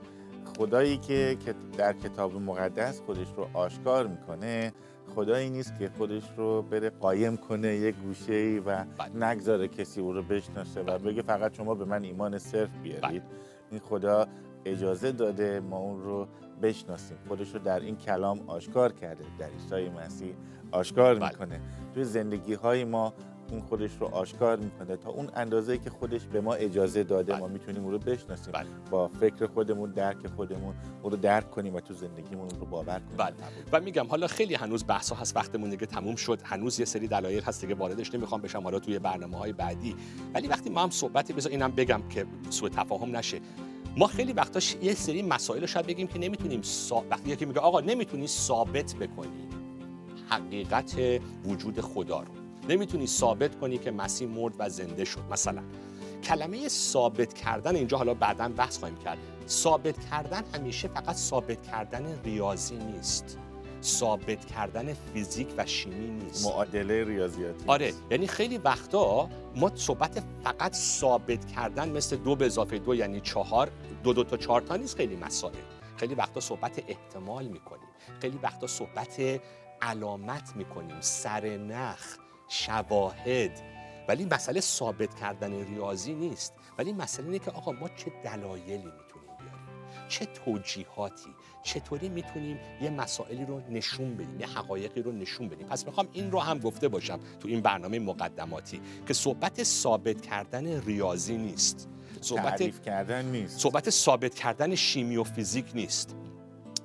خدایی 0.57 0.97
که 0.97 1.37
در 1.79 1.93
کتاب 1.93 2.35
مقدس 2.35 3.01
خودش 3.01 3.27
رو 3.37 3.49
آشکار 3.55 4.07
می‌کنه 4.07 4.73
خدایی 5.15 5.51
نیست 5.51 5.79
که 5.79 5.91
خودش 5.99 6.23
رو 6.37 6.63
بره 6.63 6.91
قایم 6.91 7.37
کنه 7.37 7.75
یک 7.77 7.95
گوشه 7.95 8.33
ای 8.33 8.59
و 8.59 8.85
بله. 8.85 9.27
نگذاره 9.27 9.69
کسی 9.69 10.01
او 10.01 10.13
رو 10.13 10.23
بشناسه 10.23 10.83
و 10.83 10.99
بگه 10.99 11.23
فقط 11.23 11.55
شما 11.57 11.75
به 11.75 11.85
من 11.85 12.05
ایمان 12.05 12.39
صرف 12.39 12.71
بیارید 12.83 13.03
بله. 13.03 13.23
این 13.71 13.81
خدا 13.81 14.27
اجازه 14.65 15.13
داده 15.13 15.61
ما 15.61 15.79
اون 15.79 16.03
رو 16.03 16.27
بشناسیم 16.63 17.17
خودش 17.29 17.55
رو 17.55 17.59
در 17.59 17.81
این 17.81 17.97
کلام 17.97 18.41
آشکار 18.47 18.93
کرده 18.93 19.25
در 19.39 19.47
عیسی 19.47 19.91
مسیح 19.91 20.35
آشکار 20.71 21.15
بله. 21.15 21.29
می‌کنه 21.29 21.61
توی 21.95 22.05
زندگی 22.05 22.55
های 22.55 22.85
ما 22.85 23.15
اون 23.51 23.61
خودش 23.61 23.91
رو 24.01 24.07
آشکار 24.07 24.57
می‌کنه. 24.57 24.97
تا 24.97 25.11
اون 25.11 25.31
اندازه 25.35 25.79
که 25.79 25.91
خودش 25.91 26.25
به 26.25 26.41
ما 26.41 26.55
اجازه 26.55 27.05
داده 27.05 27.33
بله. 27.33 27.41
ما 27.41 27.49
می‌تونیم 27.49 27.83
اون 27.83 27.93
رو 27.93 27.99
بشناسیم. 27.99 28.53
بله. 28.53 28.67
با 28.91 29.09
فکر 29.09 29.47
خودمون 29.47 29.91
درک 29.91 30.27
خودمون 30.37 30.75
اون 31.03 31.13
رو 31.13 31.17
درک 31.17 31.51
کنیم 31.51 31.75
و 31.75 31.81
تو 31.81 31.95
زندگیمون 31.95 32.51
رو 32.51 32.67
باور 32.67 32.99
کنیم. 32.99 33.17
بله. 33.17 33.35
و 33.73 33.81
میگم 33.81 34.07
حالا 34.07 34.27
خیلی 34.27 34.55
هنوز 34.55 34.85
بحث 34.87 35.13
هست 35.13 35.37
وقتمون 35.37 35.71
دیگه 35.71 35.87
تموم 35.87 36.17
شد. 36.17 36.41
هنوز 36.45 36.81
یه 36.81 36.85
سری 36.85 37.09
دلایل 37.09 37.43
هست 37.43 37.61
دیگه 37.61 37.75
واردش 37.75 38.15
نمی‌خوام 38.15 38.41
بشم. 38.41 38.63
حالا 38.63 38.79
توی 38.79 38.99
برنامه 38.99 39.37
های 39.37 39.53
بعدی. 39.53 39.97
ولی 40.35 40.49
وقتی 40.49 40.71
ما 40.71 40.83
هم 40.83 40.91
صحبتی 40.91 41.33
بذار 41.33 41.53
اینم 41.53 41.71
بگم 41.71 42.03
که 42.09 42.27
سوء 42.51 42.69
تفاهم 42.69 43.17
نشه. 43.17 43.41
ما 43.97 44.07
خیلی 44.07 44.33
وقتا 44.33 44.61
یه 44.83 44.95
سری 44.95 45.23
مسائل 45.23 45.67
شاید 45.67 45.87
بگیم 45.87 46.07
که 46.07 46.19
نمی‌تونیم 46.19 46.63
سا... 46.63 47.05
وقتی 47.11 47.31
یکی 47.31 47.45
میگه 47.45 47.61
آقا 47.61 47.81
نمی‌تونی 47.81 48.27
ثابت 48.27 48.95
بکنی. 48.95 49.49
حقیقت 50.29 51.01
وجود 51.45 51.81
خدا 51.81 52.21
رو. 52.21 52.33
نمی‌تونی 52.69 53.07
ثابت 53.07 53.61
کنی 53.61 53.79
که 53.79 53.91
مسیح 53.91 54.29
مرد 54.29 54.55
و 54.59 54.69
زنده 54.69 55.05
شد. 55.05 55.21
مثلا 55.31 55.63
کلمه 56.25 56.69
ثابت 56.69 57.35
کردن 57.35 57.77
اینجا 57.77 57.97
حالا 57.97 58.15
بعدا 58.15 58.49
بحث 58.49 58.79
خواهیم 58.79 58.99
کرد. 58.99 59.19
ثابت 59.49 60.11
کردن 60.11 60.43
همیشه 60.55 60.89
فقط 60.89 61.17
ثابت 61.17 61.63
کردن 61.67 62.21
ریاضی 62.25 62.77
نیست. 62.77 63.39
ثابت 63.83 64.47
کردن 64.47 64.95
فیزیک 64.95 65.49
و 65.57 65.67
شیمی 65.67 66.09
نیست. 66.09 66.47
معادله 66.47 67.05
ریاضیاتی 67.05 67.65
آره 67.67 67.93
یعنی 68.11 68.27
خیلی 68.27 68.59
وقتا 68.59 69.29
ما 69.57 69.73
صحبت 69.75 70.23
فقط 70.45 70.75
ثابت 70.75 71.47
کردن 71.47 71.89
مثل 71.89 72.17
دو 72.17 72.37
به 72.37 72.47
اضافه 72.47 72.79
دو 72.79 72.95
یعنی 72.95 73.21
چهار 73.21 73.71
دو 74.05 74.13
دو 74.13 74.25
تا 74.25 74.37
چهار 74.37 74.61
تا 74.61 74.77
نیست 74.77 74.97
خیلی 74.97 75.17
مسائل. 75.17 75.55
خیلی 75.97 76.15
وقتا 76.15 76.41
صحبت 76.41 76.83
احتمال 76.89 77.47
می‌کنیم. 77.47 77.89
خیلی 78.21 78.39
وقتا 78.43 78.67
صحبت 78.67 79.41
علامت 79.83 80.57
می‌کنیم. 80.57 80.97
سر 81.01 81.57
نخ. 81.57 82.17
شواهد. 82.49 83.61
ولی 84.09 84.25
مسئله 84.25 84.61
ثابت 84.61 85.15
کردن 85.15 85.65
ریاضی 85.65 86.15
نیست. 86.15 86.53
ولی 86.79 86.93
مسئله 86.93 87.27
اینه 87.27 87.39
که 87.39 87.51
آقا 87.51 87.73
ما 87.73 87.89
چه 87.89 88.13
دلایلی 88.25 88.77
می‌تونیم 88.77 89.37
بیاریم؟ 89.39 90.09
چه 90.09 90.27
توجیهاتی؟ 90.27 91.35
چطوری 91.63 92.09
می‌تونیم 92.09 92.59
یه 92.83 92.91
مسائلی 92.91 93.45
رو 93.45 93.63
نشون 93.71 94.15
بدیم 94.15 94.41
یه 94.41 94.47
حقایقی 94.47 95.03
رو 95.03 95.13
نشون 95.13 95.49
بدیم؟ 95.49 95.67
پس 95.67 95.87
می‌خوام 95.87 96.09
این 96.13 96.31
رو 96.31 96.41
هم 96.41 96.59
گفته 96.59 96.89
باشم 96.89 97.21
تو 97.41 97.49
این 97.49 97.61
برنامه 97.61 97.99
مقدماتی 97.99 98.81
که 99.07 99.15
صحبت 99.15 99.63
ثابت 99.63 100.21
کردن 100.21 100.83
ریاضی 100.83 101.37
نیست. 101.37 101.89
صحبت 102.21 102.83
کردن 102.83 103.25
نیست. 103.25 103.59
صحبت 103.59 103.91
ثابت 103.91 104.35
کردن 104.35 104.75
شیمی 104.75 105.17
و 105.17 105.25
فیزیک 105.25 105.67
نیست. 105.75 106.17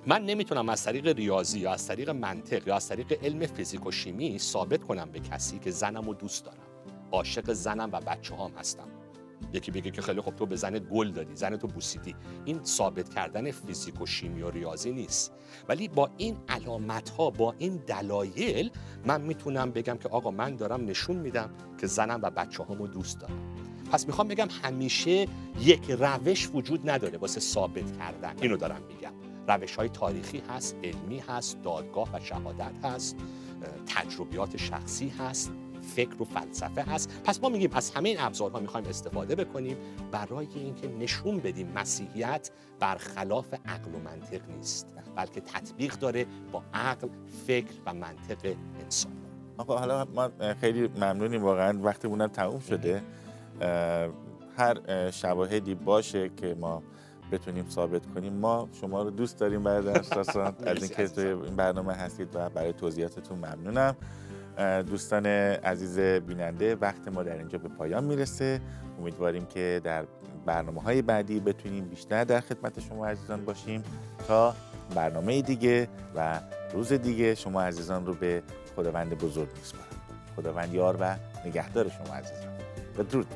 من 0.07 0.25
نمی‌تونم 0.25 0.69
از 0.69 0.83
طریق 0.83 1.07
ریاضی 1.07 1.59
یا 1.59 1.73
از 1.73 1.87
طریق 1.87 2.09
منطق 2.09 2.67
یا 2.67 2.75
از 2.75 2.87
طریق 2.87 3.23
علم 3.23 3.45
فیزیک 3.45 3.85
و 3.85 3.91
شیمی 3.91 4.39
ثابت 4.39 4.83
کنم 4.83 5.09
به 5.11 5.19
کسی 5.19 5.59
که 5.59 5.71
زنم 5.71 6.05
رو 6.07 6.13
دوست 6.13 6.45
دارم. 6.45 6.63
عاشق 7.11 7.53
زنم 7.53 7.89
و 7.91 7.99
بچه 7.99 8.35
هم 8.35 8.51
هستم. 8.57 8.87
یکی 9.53 9.71
بگه 9.71 9.91
که 9.91 10.01
خیلی 10.01 10.21
خب 10.21 10.35
تو 10.35 10.45
به 10.45 10.55
زنت 10.55 10.81
گل 10.81 11.11
دادی 11.11 11.35
زن 11.35 11.57
تو 11.57 11.67
بوسیدی. 11.67 12.15
این 12.45 12.63
ثابت 12.63 13.09
کردن 13.09 13.51
فیزیک 13.51 14.01
و 14.01 14.05
شیمی 14.05 14.41
و 14.41 14.49
ریاضی 14.49 14.91
نیست. 14.91 15.31
ولی 15.69 15.87
با 15.87 16.09
این 16.17 16.37
علامت 16.49 17.09
ها 17.09 17.29
با 17.29 17.55
این 17.57 17.75
دلایل 17.87 18.71
من 19.05 19.21
می‌تونم 19.21 19.71
بگم 19.71 19.97
که 19.97 20.09
آقا 20.09 20.31
من 20.31 20.55
دارم 20.55 20.85
نشون 20.85 21.15
میدم 21.15 21.49
که 21.77 21.87
زنم 21.87 22.19
و 22.23 22.29
بچه 22.29 22.63
همو 22.63 22.87
دوست 22.87 23.19
دارم. 23.19 23.55
پس 23.91 24.07
می‌خوام 24.07 24.27
بگم 24.27 24.47
همیشه 24.63 25.27
یک 25.59 25.91
روش 25.91 26.49
وجود 26.53 26.89
نداره 26.89 27.17
واسه 27.17 27.39
ثابت 27.39 27.97
کردن. 27.97 28.33
اینو 28.41 28.57
دارم 28.57 28.81
میگم. 28.87 29.13
روش 29.47 29.75
های 29.75 29.89
تاریخی 29.89 30.43
هست 30.49 30.75
علمی 30.83 31.19
هست 31.19 31.61
دادگاه 31.63 32.09
و 32.13 32.19
شهادت 32.19 32.85
هست 32.85 33.15
تجربیات 33.85 34.57
شخصی 34.57 35.09
هست 35.09 35.51
فکر 35.95 36.21
و 36.21 36.25
فلسفه 36.25 36.81
هست. 36.81 37.21
پس 37.23 37.43
ما 37.43 37.49
میگیم 37.49 37.69
از 37.73 37.91
همه 37.91 38.09
این 38.09 38.19
ابزارها 38.19 38.59
می‌خوایم 38.59 38.85
استفاده 38.85 39.35
بکنیم 39.35 39.77
برای 40.11 40.47
اینکه 40.55 40.87
نشون 40.87 41.37
بدیم 41.37 41.71
مسیحیت 41.75 42.51
برخلاف 42.79 43.53
عقل 43.53 43.95
و 43.95 43.99
منطق 43.99 44.41
نیست 44.49 44.87
بلکه 45.15 45.41
تطبیق 45.41 45.93
داره 45.93 46.25
با 46.51 46.63
عقل 46.73 47.07
فکر 47.47 47.73
و 47.85 47.93
منطق 47.93 48.55
انسان. 48.83 49.11
آقا 49.57 49.77
حالا 49.77 50.05
ما 50.05 50.29
خیلی 50.61 50.87
ممنونیم 50.87 51.43
واقعا. 51.43 51.79
وقتمون 51.81 52.27
تموم 52.27 52.59
شده. 52.59 53.03
هر 54.57 55.11
شواهدی 55.11 55.75
باشه 55.75 56.29
که 56.29 56.55
ما 56.59 56.83
بتونیم 57.33 57.65
ثابت 57.69 58.01
کنیم. 58.15 58.33
ما 58.33 58.69
شما 58.81 59.03
رو 59.03 59.09
دوست 59.09 59.39
داریم 59.39 59.63
برای 59.63 59.87
اساسا 59.87 60.43
از 60.65 60.77
اینکه 60.77 61.07
توی 61.07 61.27
این 61.27 61.55
برنامه 61.55 61.93
هستید 61.93 62.27
و 62.33 62.49
برای 62.49 62.73
توضیحاتتون 62.73 63.37
ممنونم. 63.37 63.95
دوستان 64.83 65.25
عزیز 65.25 65.99
بیننده 65.99 66.75
وقت 66.75 67.07
ما 67.07 67.23
در 67.23 67.37
اینجا 67.37 67.57
به 67.57 67.69
پایان 67.69 68.03
می‌رسه. 68.03 68.61
امیدواریم 68.99 69.45
که 69.45 69.81
در 69.83 70.05
برنامه 70.45 70.81
های 70.81 71.01
بعدی 71.01 71.39
بتونیم 71.39 71.85
بیشتر 71.85 72.23
در 72.23 72.39
خدمت 72.39 72.79
شما 72.79 73.07
عزیزان 73.07 73.45
باشیم. 73.45 73.83
تا 74.27 74.55
برنامه 74.95 75.41
دیگه 75.41 75.87
و 76.15 76.39
روز 76.73 76.93
دیگه 76.93 77.35
شما 77.35 77.61
عزیزان 77.61 78.05
رو 78.05 78.13
به 78.13 78.43
خداوند 78.75 79.17
بزرگ 79.17 79.49
میسپارم. 79.57 79.87
خداوند 80.35 80.73
یار 80.73 80.97
و 80.99 81.15
نگهدار 81.45 81.89
شما 81.89 82.15
عزیزان. 82.15 82.53
بدرود. 82.97 83.27